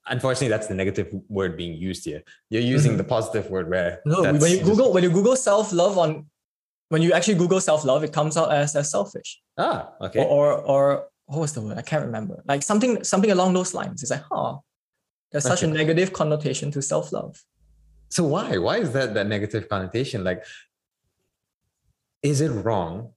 [0.09, 2.23] unfortunately, that's the negative word being used here.
[2.51, 5.73] You're using the positive word where no, when you just- Google when you Google self
[5.73, 6.27] love on
[6.89, 9.41] when you actually Google self love, it comes out as, as selfish.
[9.59, 10.85] ah okay or, or or
[11.27, 11.77] what was the word?
[11.77, 12.43] I can't remember.
[12.47, 14.03] Like something something along those lines.
[14.03, 14.59] It's like, huh,
[15.31, 17.35] there's such a negative connotation to self love.
[18.17, 20.41] so why why is that that negative connotation like
[22.31, 23.13] is it wrong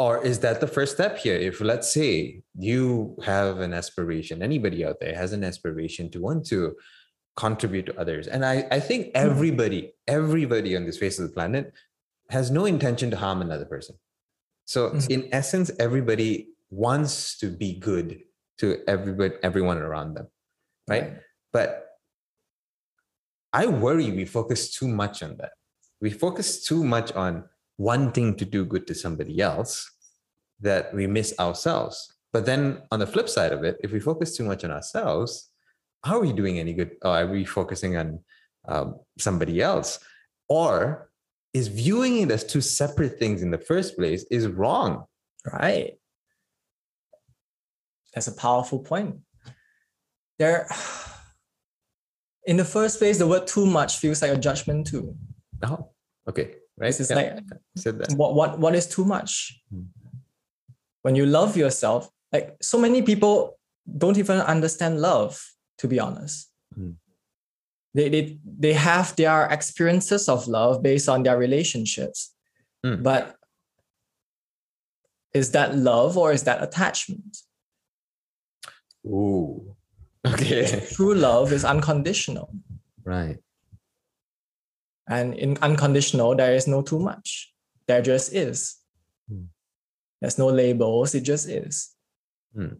[0.00, 1.36] or is that the first step here?
[1.36, 6.46] If let's say you have an aspiration anybody out there has an aspiration to want
[6.46, 6.74] to
[7.36, 8.26] contribute to others.
[8.26, 11.64] And i i think everybody everybody on this face of the planet
[12.36, 13.94] has no intention to harm another person.
[14.64, 15.10] So Mhm.
[15.16, 16.32] in essence everybody
[16.70, 18.08] wants to be good
[18.60, 20.28] to everybody everyone around them
[20.92, 21.08] right.
[21.56, 21.68] But
[23.52, 25.52] I worry we focus too much on that.
[26.00, 27.32] We focus too much on
[27.80, 29.90] wanting to do good to somebody else
[30.60, 32.12] that we miss ourselves.
[32.30, 35.50] But then on the flip side of it, if we focus too much on ourselves,
[36.04, 36.90] are we doing any good?
[37.02, 38.20] Or are we focusing on
[38.68, 39.98] um, somebody else?
[40.46, 41.10] Or
[41.54, 45.06] is viewing it as two separate things in the first place is wrong?
[45.50, 45.94] Right.
[48.12, 49.20] That's a powerful point.
[50.38, 50.68] There,
[52.44, 55.16] in the first place, the word too much feels like a judgment too.
[55.62, 55.88] Oh,
[56.28, 56.59] okay.
[56.80, 56.98] Right.
[56.98, 57.38] It's Yeah, like
[57.76, 58.12] said that.
[58.16, 59.60] what what what is too much?
[59.70, 59.82] Hmm.
[61.02, 63.58] When you love yourself, like so many people
[63.98, 65.38] don't even understand love,
[65.78, 66.48] to be honest.
[66.74, 66.92] Hmm.
[67.92, 72.34] They, they they have their experiences of love based on their relationships.
[72.84, 73.02] Hmm.
[73.02, 73.36] But
[75.34, 77.36] is that love or is that attachment?
[79.06, 79.76] Ooh.
[80.26, 80.86] Okay.
[80.92, 82.52] True love is unconditional.
[83.04, 83.38] Right.
[85.10, 87.52] And in unconditional, there is no too much.
[87.86, 88.76] There just is.
[89.28, 89.44] Hmm.
[90.20, 91.90] There's no labels, it just is.
[92.54, 92.74] Hmm.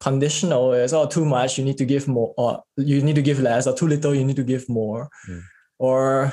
[0.00, 3.38] Conditional is oh too much, you need to give more, or you need to give
[3.38, 5.08] less, or too little, you need to give more.
[5.26, 5.38] Hmm.
[5.78, 6.32] Or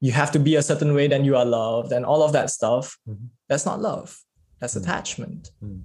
[0.00, 2.50] you have to be a certain way, then you are loved, and all of that
[2.50, 2.96] stuff.
[3.08, 3.28] Mhm.
[3.48, 4.16] That's not love.
[4.60, 4.80] That's Hmm.
[4.82, 5.50] attachment.
[5.60, 5.80] Hmm.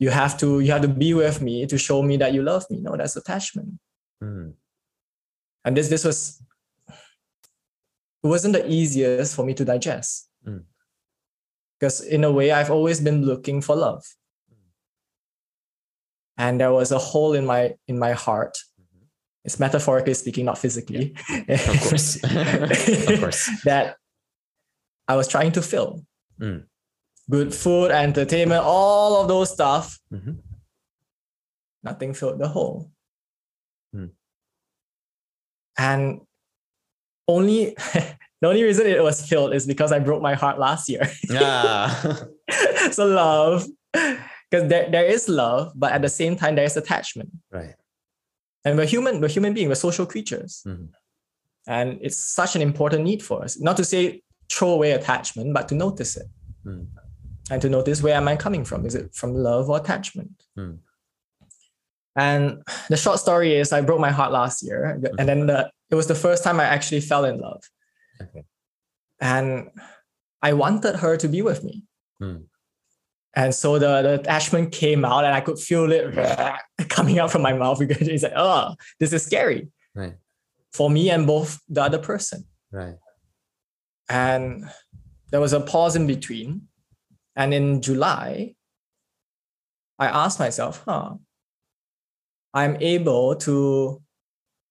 [0.00, 2.64] You have to you have to be with me to show me that you love
[2.70, 2.80] me.
[2.80, 3.78] No, that's attachment.
[5.68, 6.40] And this this was
[8.24, 10.62] it wasn't the easiest for me to digest Mm.
[11.78, 14.02] because in a way i've always been looking for love
[16.38, 18.56] and there was a hole in my in my heart
[19.44, 21.52] it's metaphorically speaking not physically Mm-hmm.
[21.74, 22.08] Of course.
[23.12, 23.42] of course.
[23.64, 23.96] that
[25.06, 25.90] i was trying to fill
[26.40, 26.64] Mm.
[27.28, 30.38] good food entertainment all of those stuff Mhm.
[31.82, 32.90] nothing filled the hole.
[35.78, 36.20] And
[37.26, 37.74] only
[38.40, 41.08] the only reason it was filled is because I broke my heart last year.
[41.32, 42.26] Ah.
[42.90, 47.30] so love, because there, there is love, but at the same time there is attachment.
[47.50, 47.74] right.
[48.64, 50.62] And we're human, we're human beings, we're social creatures.
[50.66, 50.88] Mhm.
[51.66, 53.58] And it's such an important need for us.
[53.60, 56.26] Not to say throw away attachment, but to notice it.
[56.66, 56.86] Mm.
[57.50, 58.84] And to notice where am I coming from?
[58.86, 60.44] Is it from love or attachment?
[60.58, 60.78] Mm.
[62.18, 65.00] And the short story is I broke my heart last year.
[65.18, 67.62] And then the, it was the first time I actually fell in love.
[68.20, 68.42] Okay.
[69.20, 69.70] And
[70.42, 71.84] I wanted her to be with me.
[72.18, 72.38] Hmm.
[73.34, 76.12] And so the, the attachment came out and I could feel it
[76.88, 80.14] coming out from my mouth because it's like, oh, this is scary Right.
[80.72, 82.44] for me and both the other person.
[82.72, 82.96] Right.
[84.08, 84.68] And
[85.30, 86.62] there was a pause in between.
[87.36, 88.56] And in July,
[90.00, 91.14] I asked myself, huh,
[92.54, 94.00] I'm able to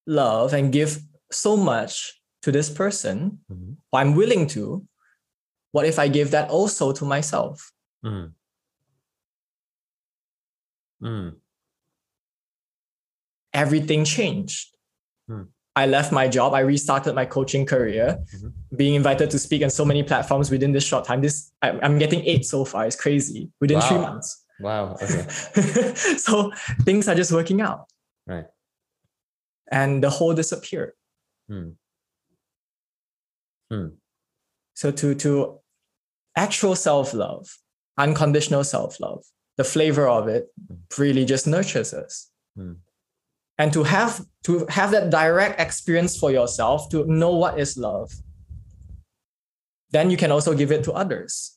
[0.06, 1.00] love and give
[1.32, 3.78] so much to this person, Mhm.
[3.94, 4.86] I'm willing to.
[5.72, 7.72] What if I give that also to myself?
[8.06, 8.34] Mm.
[11.02, 11.36] Mm.
[13.54, 14.76] Everything changed.
[15.28, 15.44] Hmm.
[15.76, 16.54] I left my job.
[16.54, 18.54] I restarted my coaching career, Mhm.
[18.76, 21.22] being invited to speak on so many platforms within this short time.
[21.22, 22.86] This I- I'm getting eight so far.
[22.88, 24.44] It's crazy within three months.
[24.60, 24.98] Wow.
[25.02, 25.28] Okay.
[26.18, 27.86] so things are just working out.
[28.26, 28.46] Right.
[29.72, 30.94] And the hole disappeared.
[31.48, 31.70] Hmm.
[33.72, 33.88] Hmm.
[34.74, 35.60] So to to
[36.36, 37.48] actual self-love,
[37.98, 39.24] unconditional self-love,
[39.58, 40.48] the flavor of it
[40.98, 42.30] really just nurtures us.
[42.56, 42.74] Hmm.
[43.58, 48.12] And to have to have that direct experience for yourself, to know what is love,
[49.92, 51.57] then you can also give it to others.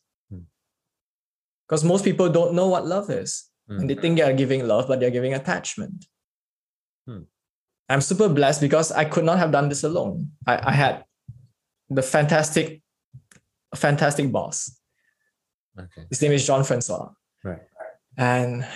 [1.70, 1.74] Hmm.
[1.76, 3.48] Because most people don't know what love is.
[3.68, 3.80] Hmm.
[3.80, 6.06] And they think they are giving love, but they're giving attachment.
[7.06, 7.22] Hmm.
[7.88, 10.30] I'm super blessed because I could not have done this alone.
[10.46, 11.04] I, I had
[11.88, 12.82] the fantastic,
[13.74, 14.78] fantastic boss.
[15.78, 16.06] Okay.
[16.08, 17.10] His name is John Francois.
[17.44, 17.62] Right.
[18.16, 18.66] And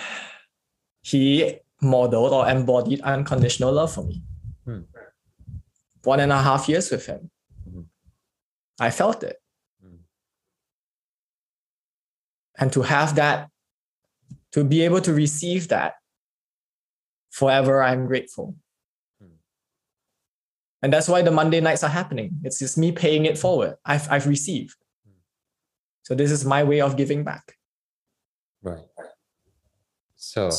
[1.01, 4.21] he modeled or embodied unconditional love for me.
[4.65, 4.81] Hmm.
[6.03, 7.29] One and a half years with him.
[7.67, 7.85] Mhm.
[8.79, 9.37] I felt it.
[9.81, 9.95] Hmm.
[12.57, 13.49] And to have that,
[14.51, 15.95] to be able to receive that,
[17.29, 18.55] forever I'm grateful.
[19.21, 19.35] Hmm.
[20.81, 22.39] And that's why the Monday nights are happening.
[22.43, 23.75] It's just me paying it forward.
[23.85, 24.77] I've, I've received.
[25.05, 25.19] Hmm.
[26.03, 27.55] So this is my way of giving back.
[28.61, 28.85] Right.
[30.15, 30.49] So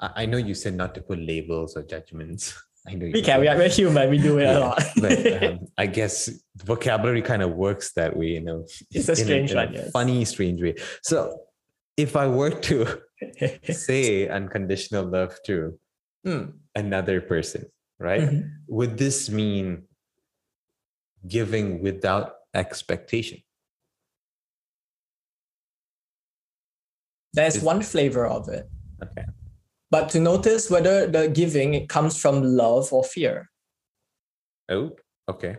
[0.00, 2.60] I I know you said not to put labels or judgments.
[2.88, 4.82] I know We can, we are, we're human, we do it a lot.
[5.00, 8.66] but um, I guess vocabulary kind of works that way, you know.
[8.90, 9.90] it's a strange in one, yes.
[9.92, 10.74] funny, strange way.
[11.02, 11.42] So,
[11.96, 13.00] if I were to
[13.72, 15.78] say unconditional love to
[16.26, 17.66] Mm, another person,
[17.98, 18.20] right?
[18.22, 18.50] mhm.
[18.68, 19.88] Would this mean
[21.26, 23.42] giving without expectation?
[27.32, 28.68] There's Is- one flavor of it.
[29.02, 29.24] Okay.
[29.92, 33.50] But to notice whether the giving it comes from love or fear.
[34.70, 34.96] Oh,
[35.28, 35.58] okay.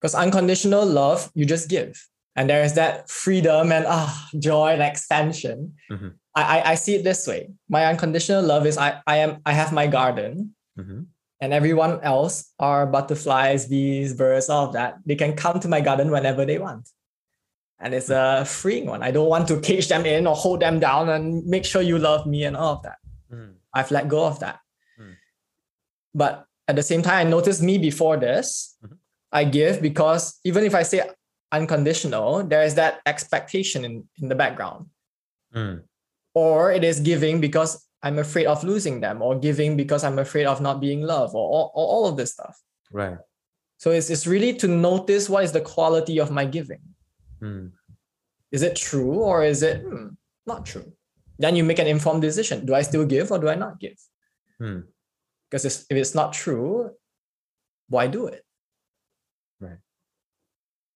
[0.00, 1.98] Because unconditional love, you just give.
[2.36, 5.74] And there is that freedom and ah joy and expansion.
[5.90, 6.14] Mhm.
[6.36, 7.50] I, I I see it this way.
[7.68, 11.02] My unconditional love is I I am I have my garden hmm
[11.40, 14.92] and everyone else are butterflies, bees, birds, all of that.
[15.04, 16.88] They can come to my garden whenever they want.
[17.78, 19.02] And it's a freeing one.
[19.02, 21.98] I don't want to cage them in or hold them down and make sure you
[21.98, 22.96] love me and all of that.
[23.76, 24.58] I've let go of that.
[25.00, 25.14] Mm.
[26.14, 28.76] But at the same time, I noticed me before this.
[28.82, 28.96] Mhm.
[29.32, 30.98] I give because even if I say
[31.52, 34.86] unconditional, there is that expectation in, in the background.
[35.54, 35.82] Mm.
[36.34, 40.46] Or it is giving because I'm afraid of losing them, or giving because I'm afraid
[40.46, 42.56] of not being loved, or, or, or all of this stuff.
[42.92, 43.18] Right.
[43.78, 46.80] So it's, it's really to notice what is the quality of my giving.
[47.42, 47.72] Mm.
[48.52, 50.08] Is it true or is it hmm,
[50.46, 50.92] not true?
[51.38, 52.66] Then you make an informed decision.
[52.66, 53.98] Do I still give or do I not give?
[54.58, 54.80] Hmm.
[55.50, 56.90] Because if it's not true,
[57.88, 58.42] why do it?
[59.60, 59.78] Right.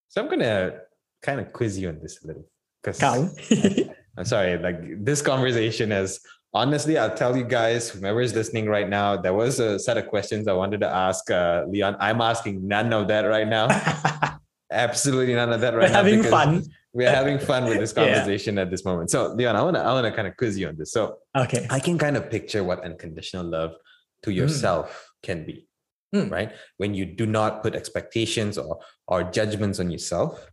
[0.09, 0.81] So I'm gonna
[1.23, 2.47] kind of quiz you on this a little
[2.83, 3.03] because.
[4.19, 6.21] I'm sorry, like this conversation has
[6.53, 10.09] honestly, I'll tell you guys, whoever is listening right now, there was a set of
[10.09, 11.97] questions I wanted to ask uh, Leon.
[12.01, 13.69] I'm asking none of that right now.
[14.71, 15.95] Absolutely none of that right We're now.
[15.95, 16.65] having because fun.
[16.93, 18.05] We're having fun with this Yeah.
[18.05, 19.11] conversation at this moment.
[19.11, 20.93] So, Leon, I wanna I wanna kind of quiz you on this.
[20.93, 21.67] So Okay.
[21.71, 23.73] I can kind of picture what unconditional love
[24.25, 25.69] to yourself can be,
[26.15, 26.31] Mm.
[26.31, 26.53] right?
[26.79, 30.51] When you do not put expectations or or judgments on yourself,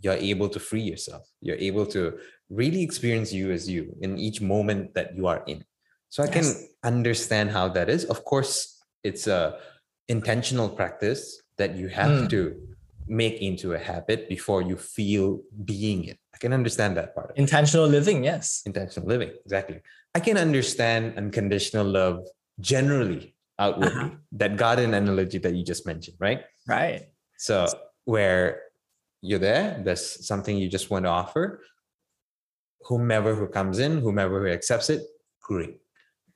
[0.00, 1.28] you're able to free yourself.
[1.40, 2.18] You're able to
[2.50, 5.64] really experience you as you in each moment that you are in.
[6.08, 6.44] So I can
[6.84, 8.04] understand how that is.
[8.04, 9.58] Of course, it's a
[10.08, 12.28] intentional practice that you have Mm.
[12.30, 12.40] to
[13.06, 16.18] make into a habit before you feel being it.
[16.34, 17.32] I can understand that part.
[17.36, 18.62] Intentional living, yes.
[18.66, 19.80] intentional living exactly
[20.14, 22.18] i can understand unconditional love
[22.60, 27.08] generally outwardly that garden analogy that you just mentioned right Right.
[27.36, 27.66] so
[28.04, 28.62] where
[29.22, 31.60] you're there there's something you just want to offer
[32.88, 35.02] whomever who comes in whomever who accepts it
[35.40, 35.80] great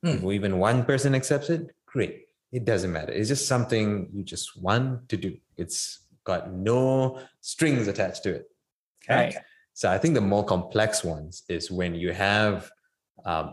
[0.02, 0.08] Hmm.
[0.10, 4.60] if even one person accepts it great it doesn't matter it's just something you just
[4.62, 7.18] want to do it's got no
[7.52, 8.44] strings attached to it
[9.08, 9.34] Right.
[9.80, 12.56] so I think the more complex ones is when you have,
[13.30, 13.46] um,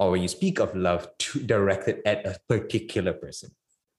[0.00, 3.50] or when you speak of love to, directed at a particular person.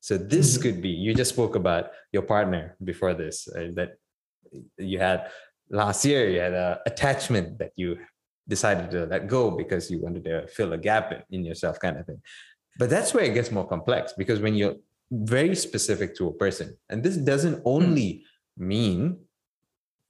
[0.07, 0.61] So this Mhm.
[0.63, 1.83] could be you just spoke about
[2.15, 3.89] your partner before this uh, that
[4.91, 5.19] you had
[5.81, 6.21] last year.
[6.33, 7.89] You had an attachment that you
[8.55, 11.97] decided to let go because you wanted to fill a gap in, in yourself, kind
[11.99, 12.21] of thing.
[12.79, 14.77] But that's where it gets more complex because when you're
[15.11, 18.23] very specific to a person, and this doesn't only
[18.57, 18.67] hmm.
[18.67, 19.17] mean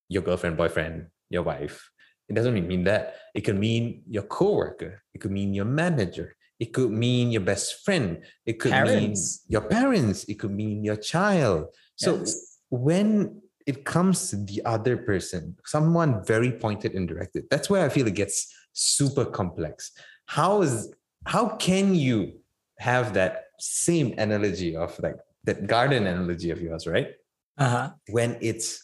[0.07, 1.89] your girlfriend, boyfriend, your wife.
[2.29, 3.15] It doesn't mean that.
[3.33, 5.03] It could mean your coworker.
[5.13, 6.35] It could mean your manager.
[6.59, 8.23] It could mean your best friend.
[8.45, 9.43] It could Parents.
[9.43, 10.25] mean your parents.
[10.25, 11.67] It could mean your child.
[11.95, 12.59] So Yes.
[12.69, 17.89] when it comes to the other person, someone very pointed and directed, that's where I
[17.89, 19.91] feel it gets super complex.
[20.27, 20.93] How is
[21.25, 22.39] how can you
[22.79, 27.09] have that same analogy of like that garden analogy of yours, right?
[27.57, 27.91] Uh-huh.
[28.09, 28.81] when it's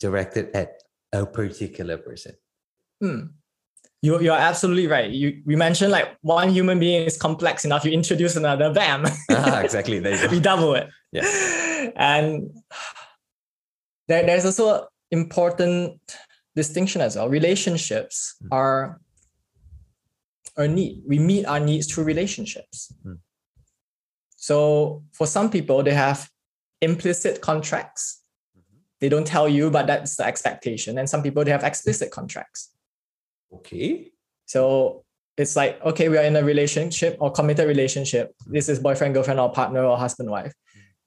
[0.00, 0.80] directed at
[1.12, 2.32] a particular person.
[3.00, 3.20] Hmm.
[4.00, 5.10] You, you're absolutely right.
[5.10, 7.84] You we mentioned like one human being is complex enough.
[7.84, 9.04] You introduce another, bam.
[9.30, 9.98] ah, exactly.
[9.98, 10.88] There you we double it.
[11.12, 11.90] Yeah.
[11.96, 12.50] And
[14.08, 16.00] there, there's also important
[16.56, 17.28] distinction as well.
[17.28, 18.48] Relationships Mm.
[18.52, 19.00] are
[20.56, 21.02] a need.
[21.06, 22.92] We meet our needs through relationships.
[23.06, 23.18] Mm.
[24.42, 26.28] So for some people, they have
[26.80, 28.22] implicit contracts.
[28.58, 28.78] Mm-hmm.
[29.00, 30.98] They don't tell you, but that's the expectation.
[30.98, 32.70] And some people they have explicit contracts.
[33.54, 34.10] Okay.
[34.46, 35.04] So
[35.36, 38.34] it's like, okay, we are in a relationship or committed relationship.
[38.48, 40.52] This is boyfriend, girlfriend, or partner, or husband, wife.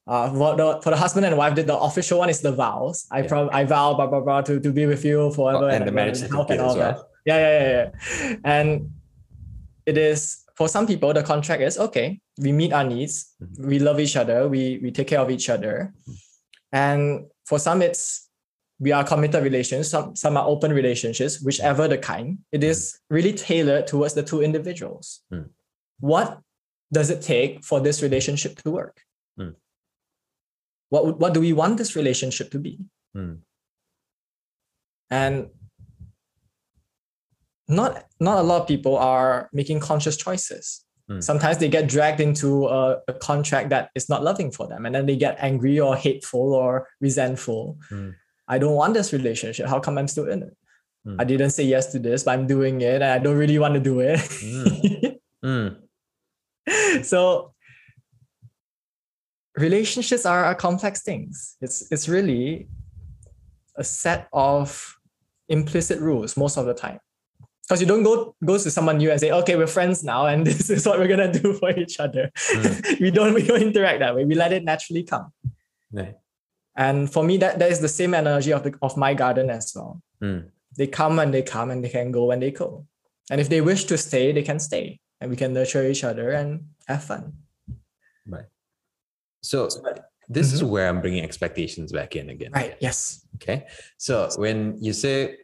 [0.07, 3.05] Uh, for the for the husband and wife, the, the official one is the vows.
[3.11, 3.27] I Yeah.
[3.27, 5.91] prob I vow blah blah blah to, to be with you forever Oh, and the
[5.91, 6.77] marriage and all as that.
[6.77, 7.09] well.
[7.25, 7.71] Yeah, yeah, yeah,
[8.29, 8.35] yeah.
[8.45, 8.91] And
[9.85, 12.19] it is for some people the contract is okay.
[12.39, 13.35] We meet our needs.
[13.41, 13.65] Mhm.
[13.65, 14.47] We love each other.
[14.47, 15.93] We we take care of each other.
[16.71, 18.29] And for some, it's
[18.79, 19.89] we are committed relations.
[19.89, 22.39] Some some are open relationships, whichever the kind.
[22.51, 25.21] It is really tailored towards the two individuals.
[25.31, 25.49] Mm.
[25.99, 26.39] What
[26.91, 29.01] does it take for this relationship to work?
[29.39, 29.55] Mm.
[30.89, 32.79] What what do we want this relationship to be?
[33.15, 33.39] Mm.
[35.09, 35.49] And
[37.67, 40.85] not not a lot of people are making conscious choices.
[41.09, 41.23] Mm.
[41.23, 44.95] Sometimes they get dragged into a, a contract that is not loving for them, and
[44.95, 47.77] then they get angry or hateful or resentful.
[47.91, 48.15] Mm.
[48.47, 49.67] I don't want this relationship.
[49.67, 50.57] How come I'm still in it?
[51.07, 51.17] Mm.
[51.19, 53.75] I didn't say yes to this, but I'm doing it, and I don't really want
[53.75, 54.19] to do it.
[55.43, 55.77] Mm.
[57.03, 57.53] so
[59.55, 61.57] relationships are, are complex things.
[61.61, 62.67] It's it's really
[63.77, 64.97] a set of
[65.49, 66.99] implicit rules most of the time.
[67.67, 70.45] Because you don't go go to someone new and say, okay, we're friends now, and
[70.49, 72.31] this is what we're gonna do for each other.
[72.99, 74.25] we don't we don't interact that way.
[74.25, 75.31] We let it naturally come.
[76.77, 79.71] And for me, that that is the same energy of the of my garden as
[79.75, 80.01] well.
[80.21, 80.49] Mm.
[80.77, 82.85] They come when they come, and they can go when they go.
[83.31, 86.31] And if they wish to stay, they can stay, and we can nurture each other
[86.31, 87.33] and have fun.
[88.27, 88.45] Right.
[89.41, 89.69] So
[90.27, 90.55] this mm-hmm.
[90.55, 92.51] is where I'm bringing expectations back in again.
[92.51, 92.75] Right.
[92.79, 93.25] Yes.
[93.35, 93.65] Okay.
[93.97, 95.37] So when you say,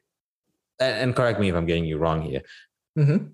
[0.81, 2.41] and correct me if I'm getting you wrong here,
[2.97, 3.27] mm-hmm.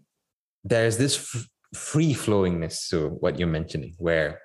[0.64, 4.42] there's this f- free flowingness to what you're mentioning, where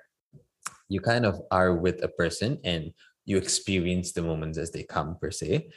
[0.89, 2.91] you kind of are with a person and
[3.25, 5.69] you experience the moments as they come per se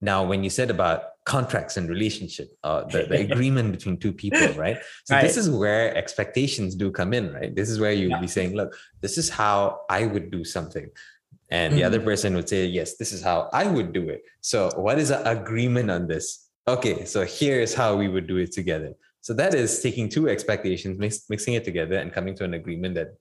[0.00, 4.48] now when you said about contracts and relationship uh, the, the agreement between two people
[4.54, 5.22] right so right.
[5.22, 8.20] this is where expectations do come in right this is where you'd yeah.
[8.20, 10.88] be saying look this is how i would do something
[11.50, 11.78] and mm-hmm.
[11.78, 12.06] the other mm-hmm.
[12.06, 15.28] person would say yes this is how i would do it so what is the
[15.28, 18.94] agreement on this okay so here's how we would do it together.
[19.20, 22.94] So that is taking two expectations mix, mixing it together and coming to an agreement
[22.94, 23.16] that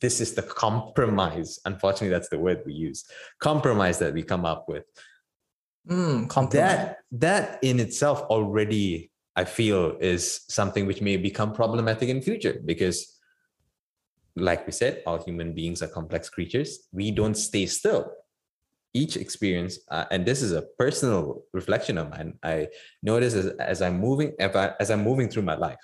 [0.00, 1.58] this is the compromise.
[1.64, 3.04] Unfortunately that's the word we use.
[3.38, 4.84] Compromise that we come up with.
[5.88, 12.20] Mm, that that in itself already i feel is something which may become problematic in
[12.20, 13.18] future because
[14.36, 16.88] like we said all human beings are complex creatures.
[16.92, 18.12] We don't stay still
[18.94, 22.66] each experience uh, and this is a personal reflection of mine i
[23.02, 25.78] notice as, as i'm moving as i'm moving through my life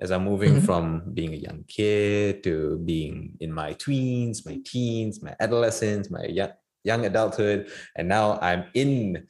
[0.00, 0.64] as I'm moving mm-hmm.
[0.64, 6.24] from being a young kid to being in my tweens, my teens, my adolescence, my
[6.24, 6.50] young,
[6.84, 9.26] young adulthood, and now I'm in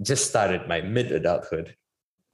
[0.00, 1.74] just started my mid adulthood.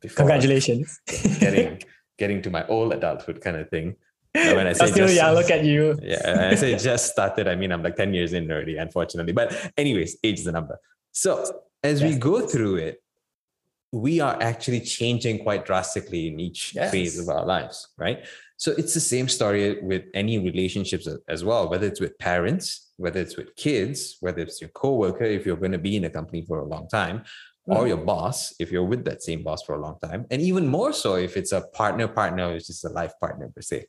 [0.02, 1.00] Congratulations.
[1.40, 1.82] getting
[2.18, 3.96] getting to my old adulthood kind of thing.
[4.34, 5.96] When I say still just, young, look at you.
[6.02, 7.46] Yeah, I say just started.
[7.46, 9.32] I mean, I'm like 10 years in already, unfortunately.
[9.32, 10.78] But anyways, age is the number.
[11.12, 12.12] So as yes.
[12.12, 13.00] we go through it,
[13.92, 16.90] we are actually changing quite drastically in each yes.
[16.90, 18.26] phase of our lives, right?
[18.56, 23.20] So it's the same story with any relationships as well, whether it's with parents, whether
[23.20, 26.44] it's with kids, whether it's your coworker, if you're going to be in a company
[26.44, 27.72] for a long time, mm-hmm.
[27.72, 30.66] or your boss, if you're with that same boss for a long time, and even
[30.66, 33.86] more so if it's a partner partner, which is a life partner per se.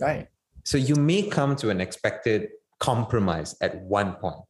[0.00, 0.28] Right.
[0.64, 4.42] So you may come to an expected compromise at one point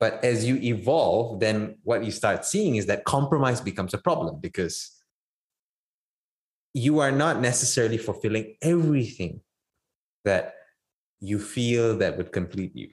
[0.00, 4.40] but as you evolve, then what you start seeing is that compromise becomes a problem
[4.40, 4.90] because
[6.72, 9.42] you are not necessarily fulfilling everything
[10.24, 10.54] that
[11.20, 12.88] you feel that would complete you.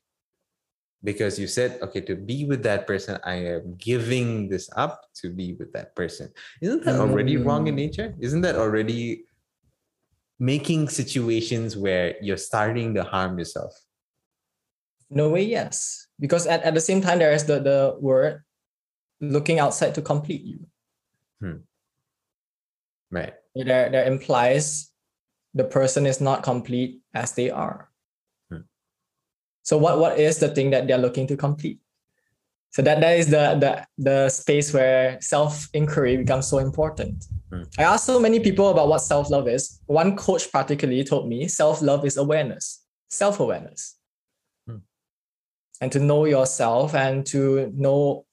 [1.01, 5.29] Because you said, okay, to be with that person, I am giving this up to
[5.29, 6.29] be with that person.
[6.61, 7.77] Isn't that already wrong in mm.
[7.77, 8.15] nature?
[8.19, 9.23] Isn't that already
[10.39, 13.73] making situations where you're starting to harm yourself?
[15.09, 18.43] No way, yes because at, at the same time there is the the word
[19.21, 20.59] looking outside to complete you
[21.41, 21.57] hmm.
[23.11, 24.91] right there that implies
[25.53, 27.89] the person is not complete as they are
[28.51, 28.65] hmm.
[29.63, 31.79] so what what is the thing that they're looking to complete
[32.71, 37.25] so that that is the the the space where self inquiry becomes so important.
[37.51, 37.63] Hmm.
[37.79, 39.79] i asked so many people about what self love is.
[39.85, 43.97] One coach particularly told me self love is awareness self awareness
[45.81, 48.25] and to know yourself and to know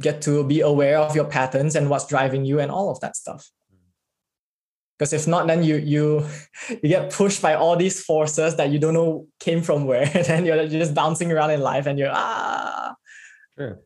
[0.00, 3.16] get to be aware of your patterns and what's driving you and all of that
[3.16, 3.50] stuff.
[4.98, 6.26] Because if not then you you
[6.68, 10.10] you get pushed by all these forces that you don't know came from where.
[10.14, 12.94] And then you're just bouncing around in life and you're ah
[13.58, 13.80] sure.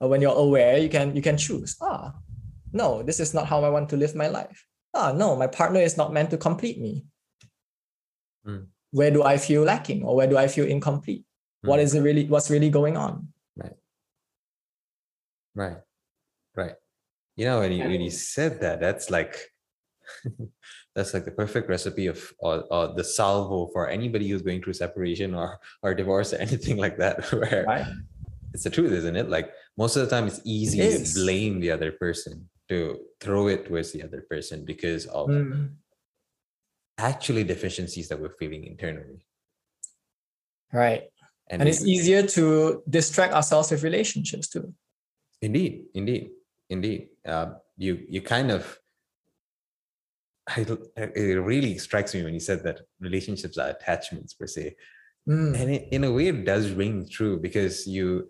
[0.00, 2.12] but when you're aware you can you can choose ah
[2.72, 5.80] no this is not how i want to live my life ah no my partner
[5.80, 7.04] is not meant to complete me
[8.46, 8.66] mm.
[8.90, 11.24] where do i feel lacking or where do i feel incomplete
[11.62, 11.84] what hmm.
[11.84, 13.76] is it really what's really going on right
[15.54, 15.78] right
[16.56, 16.74] right
[17.36, 19.38] you know when you, when you said that that's like
[20.94, 24.72] that's like the perfect recipe of or, or the salvo for anybody who's going through
[24.72, 27.86] separation or or divorce or anything like that where right.
[28.54, 31.60] It's the truth isn't it like most of the time it's easy it to blame
[31.60, 35.70] the other person to throw it towards the other person because of mm.
[36.98, 39.24] actually deficiencies that we're feeling internally
[40.72, 41.04] right
[41.52, 44.72] and, and it's easier to distract ourselves with relationships too.
[45.42, 46.30] Indeed, indeed,
[46.70, 47.08] indeed.
[47.26, 48.78] Uh, you you kind of
[50.48, 54.74] I, it really strikes me when you said that relationships are attachments per se.
[55.28, 55.60] Mm.
[55.60, 58.28] And it, in a way, it does ring true because you,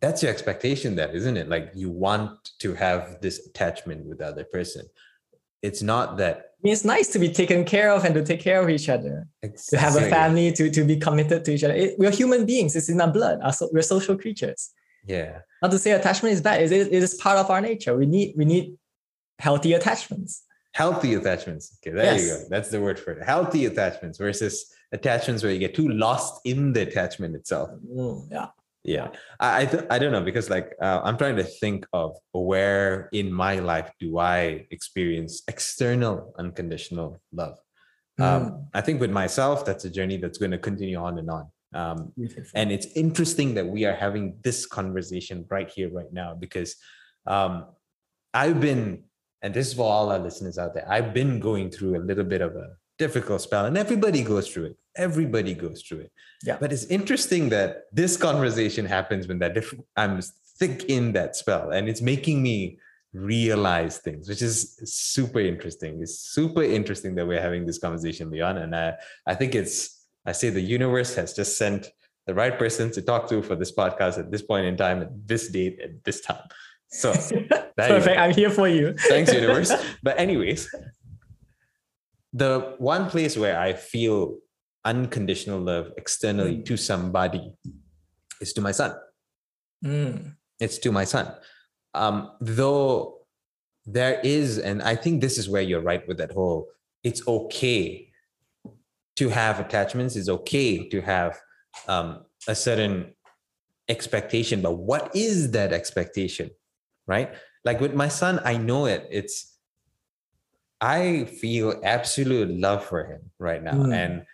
[0.00, 1.48] that's your expectation there, isn't it?
[1.48, 4.86] Like you want to have this attachment with the other person.
[5.62, 8.68] It's not that it's nice to be taken care of and to take care of
[8.68, 9.26] each other.
[9.42, 9.78] Exactly.
[9.78, 11.74] To have a family, to, to be committed to each other.
[11.74, 12.74] It, we're human beings.
[12.74, 13.38] It's in our blood.
[13.42, 14.70] Our, we're social creatures.
[15.06, 15.38] Yeah.
[15.62, 16.62] Not to say attachment is bad.
[16.62, 17.96] It is, it is part of our nature.
[17.96, 18.76] We need we need
[19.38, 20.44] healthy attachments.
[20.72, 21.78] Healthy attachments.
[21.78, 22.22] Okay, there yes.
[22.22, 22.44] you go.
[22.50, 23.24] That's the word for it.
[23.24, 27.70] Healthy attachments versus attachments where you get too lost in the attachment itself.
[27.88, 28.46] Mm, yeah
[28.84, 29.08] yeah.
[29.40, 33.08] I I, th- I don't know because like uh, i'm trying to think of where
[33.12, 37.58] in my life do i experience external unconditional love.
[38.20, 38.24] Mm.
[38.24, 41.46] um, i think with myself that's a journey that's going to continue on and on.
[41.74, 42.12] Um,
[42.54, 46.76] and it's interesting that we are having this conversation right here, right now, because
[47.26, 47.66] um,
[48.32, 49.04] I've been,
[49.42, 52.24] and this is for all our listeners out there, I've been going through a little
[52.24, 54.76] bit of a difficult spell, and everybody goes through it.
[54.96, 56.12] Everybody goes through it.
[56.44, 56.56] Yeah.
[56.60, 60.20] But it's interesting that this conversation happens when that diff- I'm
[60.58, 62.78] thick in that spell, and it's making me
[63.12, 66.00] realize things, which is super interesting.
[66.02, 68.58] It's super interesting that we're having this conversation, Leon.
[68.58, 68.94] And I,
[69.26, 71.90] I think it's, I say the universe has just sent
[72.26, 75.26] the right person to talk to for this podcast at this point in time, at
[75.26, 76.42] this date, at this time.
[76.88, 77.12] So
[77.76, 78.18] perfect.
[78.18, 78.94] I'm here for you.
[78.94, 79.72] Thanks, universe.
[80.02, 80.68] But anyways,
[82.38, 84.38] the one place where I feel
[84.84, 86.64] unconditional love externally mm.
[86.66, 87.52] to somebody
[88.40, 88.94] is to my son.
[89.84, 90.34] Mm.
[90.60, 91.34] It's to my son
[91.94, 93.18] um, though
[93.86, 96.68] there is, and I think this is where you're right with that whole,
[97.02, 98.10] it's okay
[99.16, 101.38] to have attachments, it's okay to have
[101.88, 103.14] um, a certain
[103.88, 106.50] expectation, but what is that expectation?
[107.06, 107.34] Right?
[107.64, 109.08] Like with my son, I know it.
[109.10, 109.57] It's,
[110.80, 113.74] I feel absolute love for him right now.
[113.74, 113.92] Mm.
[113.92, 114.26] And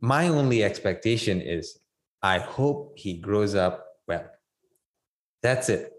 [0.00, 1.78] my only expectation is
[2.22, 4.26] I hope he grows up well.
[5.42, 5.92] That's it.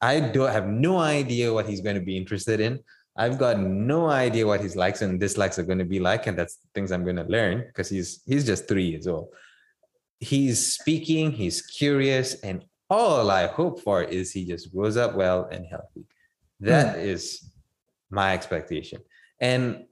[0.00, 2.80] I don't have no idea what he's going to be interested in.
[3.16, 6.36] I've got no idea what his likes and dislikes are going to be like, and
[6.36, 9.28] that's things I'm going to learn because he's he's just three years old.
[10.18, 15.48] He's speaking, he's curious, and all I hope for is he just grows up well
[15.50, 16.04] and healthy.
[16.60, 17.04] That mm.
[17.04, 17.50] is
[18.14, 19.00] my expectation.
[19.40, 19.84] And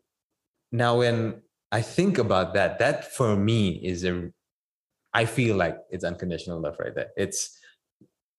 [0.70, 4.30] now when I think about that, that for me is a
[5.14, 7.10] I feel like it's unconditional love right there.
[7.16, 7.58] It's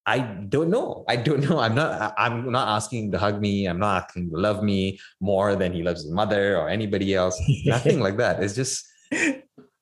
[0.06, 1.04] I don't know.
[1.08, 1.58] I don't know.
[1.58, 2.14] I'm not.
[2.18, 3.66] I'm not asking to hug me.
[3.66, 7.40] I'm not asking to love me more than he loves his mother or anybody else.
[7.64, 8.42] Nothing like that.
[8.42, 8.84] It's just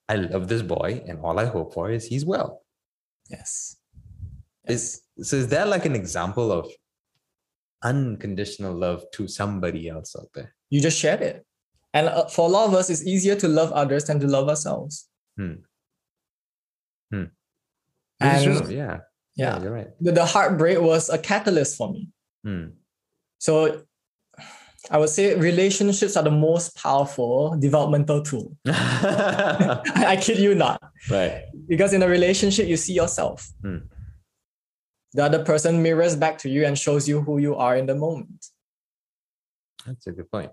[0.08, 2.62] I love this boy, and all I hope for is he's well.
[3.30, 3.76] Yes.
[4.68, 5.00] yes.
[5.16, 6.70] Is so is that like an example of
[7.82, 10.54] unconditional love to somebody else out there?
[10.70, 11.44] You just shared it,
[11.92, 14.48] and uh, for a lot of us, it's easier to love others than to love
[14.48, 15.08] ourselves.
[15.36, 15.54] Hmm.
[17.10, 17.24] Hmm.
[18.20, 19.00] And yeah
[19.34, 19.88] yeah, you're right.
[20.00, 22.08] The, the heartbreak was a catalyst for me.
[22.44, 22.66] Hmm.
[23.38, 23.82] So
[24.90, 28.56] I would say relationships are the most powerful developmental tool.
[28.66, 30.82] I kid you not.
[31.10, 31.44] Right.
[31.68, 33.48] Because in a relationship, you see yourself.
[33.62, 33.78] Hmm.
[35.14, 37.94] The other person mirrors back to you and shows you who you are in the
[37.94, 38.46] moment.
[39.86, 40.52] That's a good point.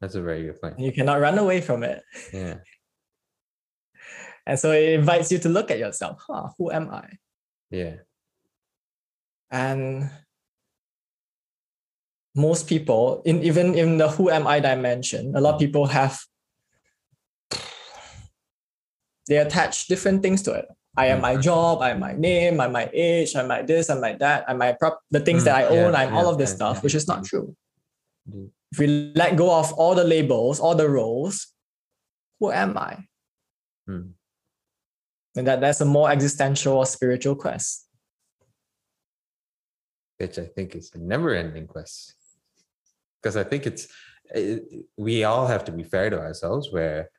[0.00, 0.76] That's a very good point.
[0.76, 2.02] And you cannot run away from it.
[2.32, 2.56] Yeah.
[4.46, 6.22] and so it invites you to look at yourself.
[6.26, 7.08] Huh, who am I?
[7.70, 7.96] Yeah.
[9.50, 10.10] And
[12.34, 16.18] most people, in even in the who am I dimension, a lot of people have
[19.28, 20.66] they attach different things to it.
[20.96, 24.00] I am my job, I am my name, I'm my age, I'm my this, I'm
[24.00, 26.36] my that, I'm my prop the things mm, that I own, I'm yeah, all of
[26.36, 27.54] this yeah, stuff, which is not true.
[28.72, 31.48] If we let go of all the labels, all the roles,
[32.38, 33.04] who am I?
[33.88, 34.12] Mm.
[35.36, 37.86] And that that's a more existential or spiritual quest
[40.20, 42.14] which I think is a never ending quest.
[43.22, 43.88] Because I think it's,
[44.34, 47.10] it, we all have to be fair to ourselves, where,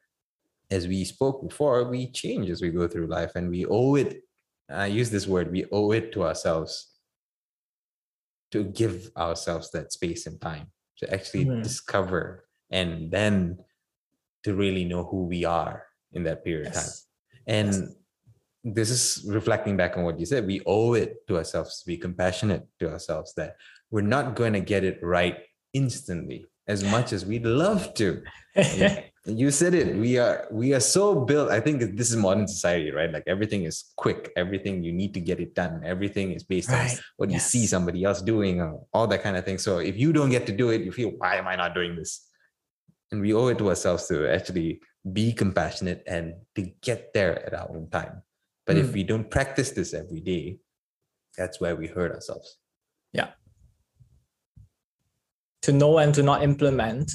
[0.72, 4.22] as we spoke before, we change as we go through life and we owe it.
[4.70, 6.88] I use this word, we owe it to ourselves
[8.52, 10.68] to give ourselves that space and time
[10.98, 11.62] to actually mm-hmm.
[11.62, 13.58] discover and then
[14.44, 16.78] to really know who we are in that period yes.
[16.78, 17.00] of time.
[17.48, 17.96] And yes
[18.64, 20.46] this is reflecting back on what you said.
[20.46, 23.56] We owe it to ourselves to be compassionate to ourselves that
[23.90, 25.38] we're not going to get it right
[25.74, 28.22] instantly as much as we'd love to.
[29.26, 29.96] you said it.
[29.96, 31.52] We are we are so built.
[31.52, 33.12] I think this is modern society, right?
[33.12, 34.32] Like everything is quick.
[34.36, 35.82] Everything you need to get it done.
[35.86, 36.92] Everything is based right.
[36.92, 37.54] on what yes.
[37.54, 39.60] you see somebody else doing, or all that kind of thing.
[39.60, 41.96] So if you don't get to do it, you feel, why am I not doing
[41.96, 42.28] this?
[43.12, 47.54] And we owe it to ourselves to actually be compassionate and to get there at
[47.54, 48.24] our own time.
[48.66, 48.80] But mm.
[48.80, 48.94] if hmm.
[48.94, 50.60] we don't practice this every day,
[51.38, 52.58] that's where we hurt ourselves.
[53.14, 53.30] Yeah.
[55.64, 57.12] To know and to not implement,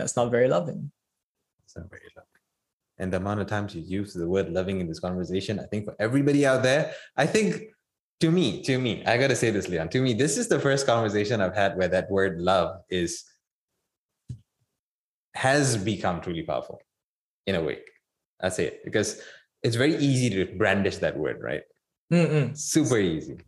[0.00, 0.90] that's not very loving.
[1.64, 2.26] It's not very loving.
[2.98, 5.84] And the amount of times you use the word loving in this conversation, I think
[5.86, 7.62] for everybody out there, I think
[8.20, 9.88] to me, to me, I gotta say this, Leon.
[9.90, 13.24] To me, this is the first conversation I've had where that word love is
[15.34, 16.82] has become truly powerful
[17.46, 17.78] in a way.
[18.42, 19.22] I say it because
[19.62, 21.62] it's very easy to brandish that word, right?
[22.12, 22.56] Mm-mm.
[22.58, 23.38] Super easy.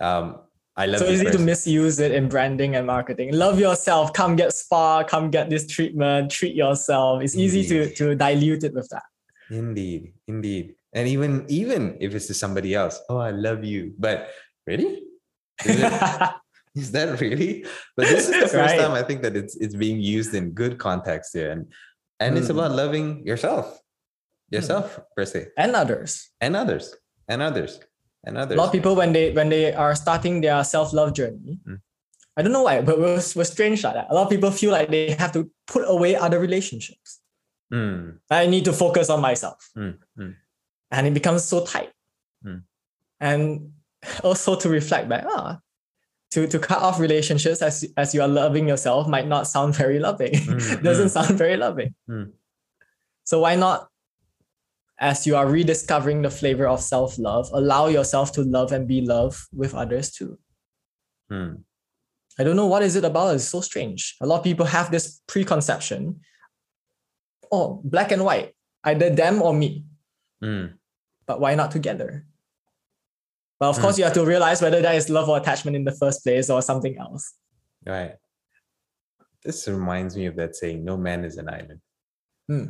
[0.00, 0.40] Um,
[0.78, 1.40] I love so easy person.
[1.40, 3.34] to misuse it in branding and marketing.
[3.34, 4.12] Love yourself.
[4.12, 5.02] Come get spa.
[5.02, 6.30] Come get this treatment.
[6.30, 7.22] Treat yourself.
[7.22, 9.02] It's easy to to dilute it with that.
[9.50, 10.74] Indeed, indeed.
[10.92, 13.92] And even even if it's to somebody else, oh, I love you.
[13.98, 14.30] But
[14.66, 15.02] really?
[15.66, 15.92] Is, it,
[16.82, 17.66] is that really?
[17.96, 18.78] But this is the first Right.
[18.80, 21.50] time I think that it's it's being used in good context here.
[21.50, 21.72] And
[22.20, 22.56] and it's Mm.
[22.56, 23.66] about loving yourself.
[24.50, 25.48] Yourself, per se.
[25.58, 26.30] and others.
[26.40, 26.94] And others.
[27.28, 27.80] And others.
[28.24, 31.80] And A lot of people when they when they are starting their self-love journey, Mm.
[32.36, 34.06] I don't know why, but we're, we're strange like that.
[34.10, 37.18] A lot of people feel like they have to put away other relationships.
[37.72, 39.68] Mm, I need to focus on myself.
[39.76, 39.98] mm.
[40.90, 41.90] And it becomes so tight.
[42.46, 42.62] Mm.
[43.20, 43.72] And
[44.22, 45.58] also to reflect back, ah,
[46.30, 49.98] to, to cut off relationships as, as you are loving yourself might not sound very
[49.98, 50.32] loving.
[50.32, 51.94] Mm, Doesn't sound very loving.
[52.08, 52.30] Mm.
[53.24, 53.88] So why not,
[55.00, 59.38] as you are rediscovering the flavor of self-love, allow yourself to love and be loved
[59.52, 60.38] with others too.
[61.30, 61.62] Mm.
[62.38, 63.34] I don't know what is it about.
[63.34, 64.16] It's so strange.
[64.20, 66.20] A lot of people have this preconception.
[67.50, 69.84] Oh, black and white, either them or me.
[70.42, 70.74] Mm.
[71.26, 72.26] But why not together?
[73.60, 73.82] But of Hmm.
[73.82, 76.48] course, you have to realize whether that is love or attachment in the first place
[76.48, 77.34] or something else.
[77.84, 78.14] Right.
[79.44, 81.80] This reminds me of that saying, no man is an island.
[82.48, 82.64] Hmm.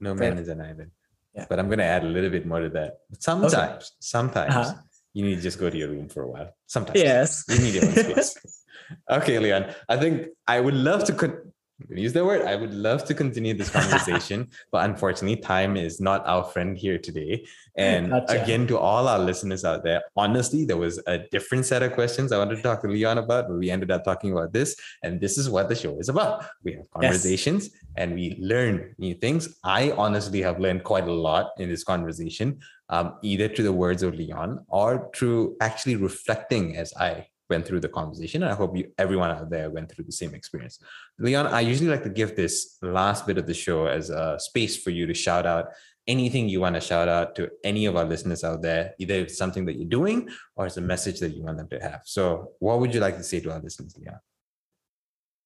[0.00, 0.30] No Fair.
[0.34, 0.90] man is an island.
[1.34, 1.46] Yeah.
[1.48, 2.98] But I'm gonna add a little bit more to that.
[3.18, 4.74] Sometimes, sometimes Uh-huh.
[5.14, 6.50] you need to just go to your room for a while.
[6.66, 7.44] Sometimes Yes.
[7.48, 8.36] you need your own space.
[9.10, 9.72] okay, Leon.
[9.88, 12.42] I think I would love to con- I'm gonna use that word.
[12.46, 16.98] I would love to continue this conversation, but unfortunately, time is not our friend here
[16.98, 17.44] today.
[17.76, 18.42] And Gotcha.
[18.42, 22.32] again, to all our listeners out there, honestly, there was a different set of questions
[22.32, 24.74] I wanted to talk to Leon about, but we ended up talking about this.
[25.02, 26.46] And this is what the show is about.
[26.64, 27.68] We have conversations
[27.98, 29.58] and we learn new things.
[29.62, 32.58] I honestly have learned quite a lot in this conversation,
[32.88, 37.80] um, either through the words of Leon or through actually reflecting as I went through
[37.80, 38.42] the conversation.
[38.42, 40.78] And I hope you, everyone out there went through the same experience.
[41.18, 44.76] Leon, I usually like to give this last bit of the show as a space
[44.82, 45.66] for you to shout out
[46.06, 49.36] anything you want to shout out to any of our listeners out there, either it's
[49.36, 52.02] something that you're doing or it's a message that you want them to have.
[52.04, 54.18] So, what would you like to say to our listeners, Leon?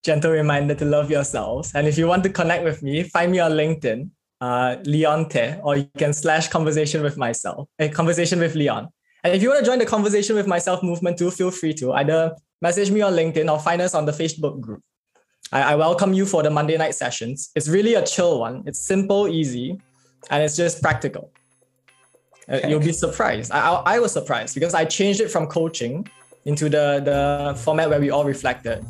[0.03, 1.71] Gentle reminder to love yourselves.
[1.75, 5.59] And if you want to connect with me, find me on LinkedIn, uh, Leon Teh,
[5.63, 8.89] or you can slash conversation with myself, a conversation with Leon.
[9.23, 11.93] And if you want to join the conversation with myself movement too, feel free to
[11.93, 14.81] either message me on LinkedIn or find us on the Facebook group.
[15.51, 17.51] I, I welcome you for the Monday night sessions.
[17.55, 18.63] It's really a chill one.
[18.65, 19.79] It's simple, easy,
[20.29, 21.31] and it's just practical.
[22.49, 22.69] Uh, Okay.
[22.69, 23.51] You'll be surprised.
[23.51, 26.07] I, I, I was surprised because I changed it from coaching
[26.45, 28.83] into the, the format where we all reflected.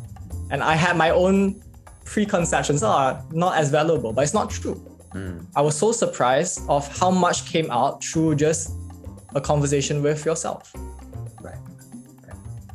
[0.50, 1.62] And I had my own
[2.06, 4.82] preconceptions are not as valuable, but it's not true.
[5.14, 8.72] Mm, I was so surprised of how much came out through just
[9.36, 10.74] a conversation with yourself.
[11.42, 11.56] right.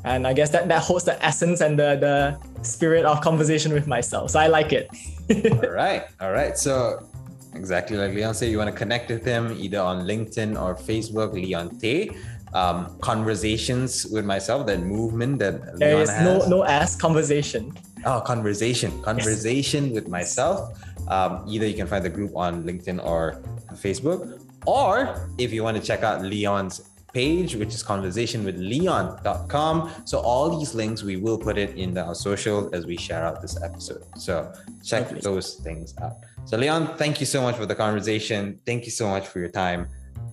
[0.04, 3.86] And I guess that, that holds the essence and the, the spirit of conversation with
[3.86, 4.30] myself.
[4.30, 4.88] So I like it.
[5.52, 6.04] all right.
[6.20, 6.56] All right.
[6.56, 7.06] So,
[7.54, 11.32] exactly like Leon said, you want to connect with him either on LinkedIn or Facebook,
[11.32, 12.08] Leon Teh.
[12.54, 16.48] Um, conversations with myself, that movement that There Leon is no has.
[16.48, 17.76] no ask conversation.
[18.06, 19.02] Oh, conversation.
[19.02, 20.78] Conversation with myself.
[21.08, 23.42] Um, either you can find the group on LinkedIn or
[23.74, 26.80] Facebook, or if you want to check out Leon's
[27.12, 29.90] page, which is conversationwithleon.com.
[30.04, 33.24] So all these links we will put it in the, our social as we share
[33.24, 34.04] out this episode.
[34.18, 34.52] So
[34.84, 36.16] check those things out.
[36.44, 38.60] So Leon, thank you so much for the conversation.
[38.66, 39.88] Thank you so much for your time.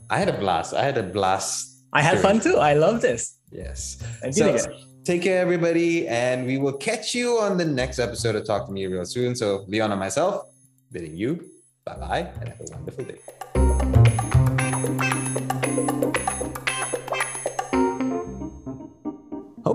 [0.09, 0.73] I had a blast.
[0.73, 1.85] I had a blast.
[1.93, 2.57] I had fun too.
[2.57, 3.37] I love this.
[3.51, 4.03] Yes.
[4.21, 4.57] Thank So,
[5.05, 8.73] take care, everybody, and we will catch you on the next episode of Talk to
[8.73, 9.35] Me real soon.
[9.35, 10.47] So, Leon and myself,
[10.91, 11.49] bidding you
[11.85, 13.19] bye bye and have a wonderful day.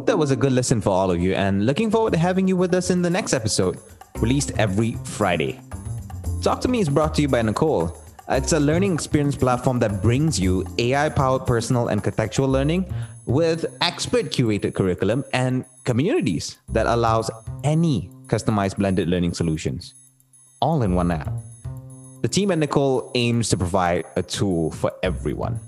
[0.08, 2.56] That was a good listen for all of you, and looking forward to having you
[2.56, 3.78] with us in the next episode,
[4.20, 5.60] released every Friday.
[6.40, 7.94] Talk to Me is brought to you by Nicole.
[8.30, 12.90] It's a learning experience platform that brings you AI powered personal and contextual learning
[13.26, 17.30] with expert curated curriculum and communities that allows
[17.62, 19.92] any customized blended learning solutions
[20.62, 21.30] all in one app.
[22.22, 25.60] The team at Nicole aims to provide a tool for everyone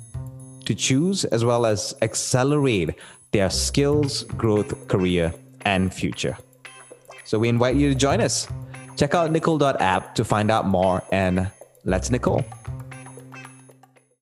[0.65, 2.95] to choose as well as accelerate
[3.33, 5.33] their skills, growth, career,
[5.65, 6.37] and future.
[7.25, 8.49] So we invite you to join us.
[8.97, 11.51] Check out nicole.app to find out more and
[11.85, 12.45] let's Nicole.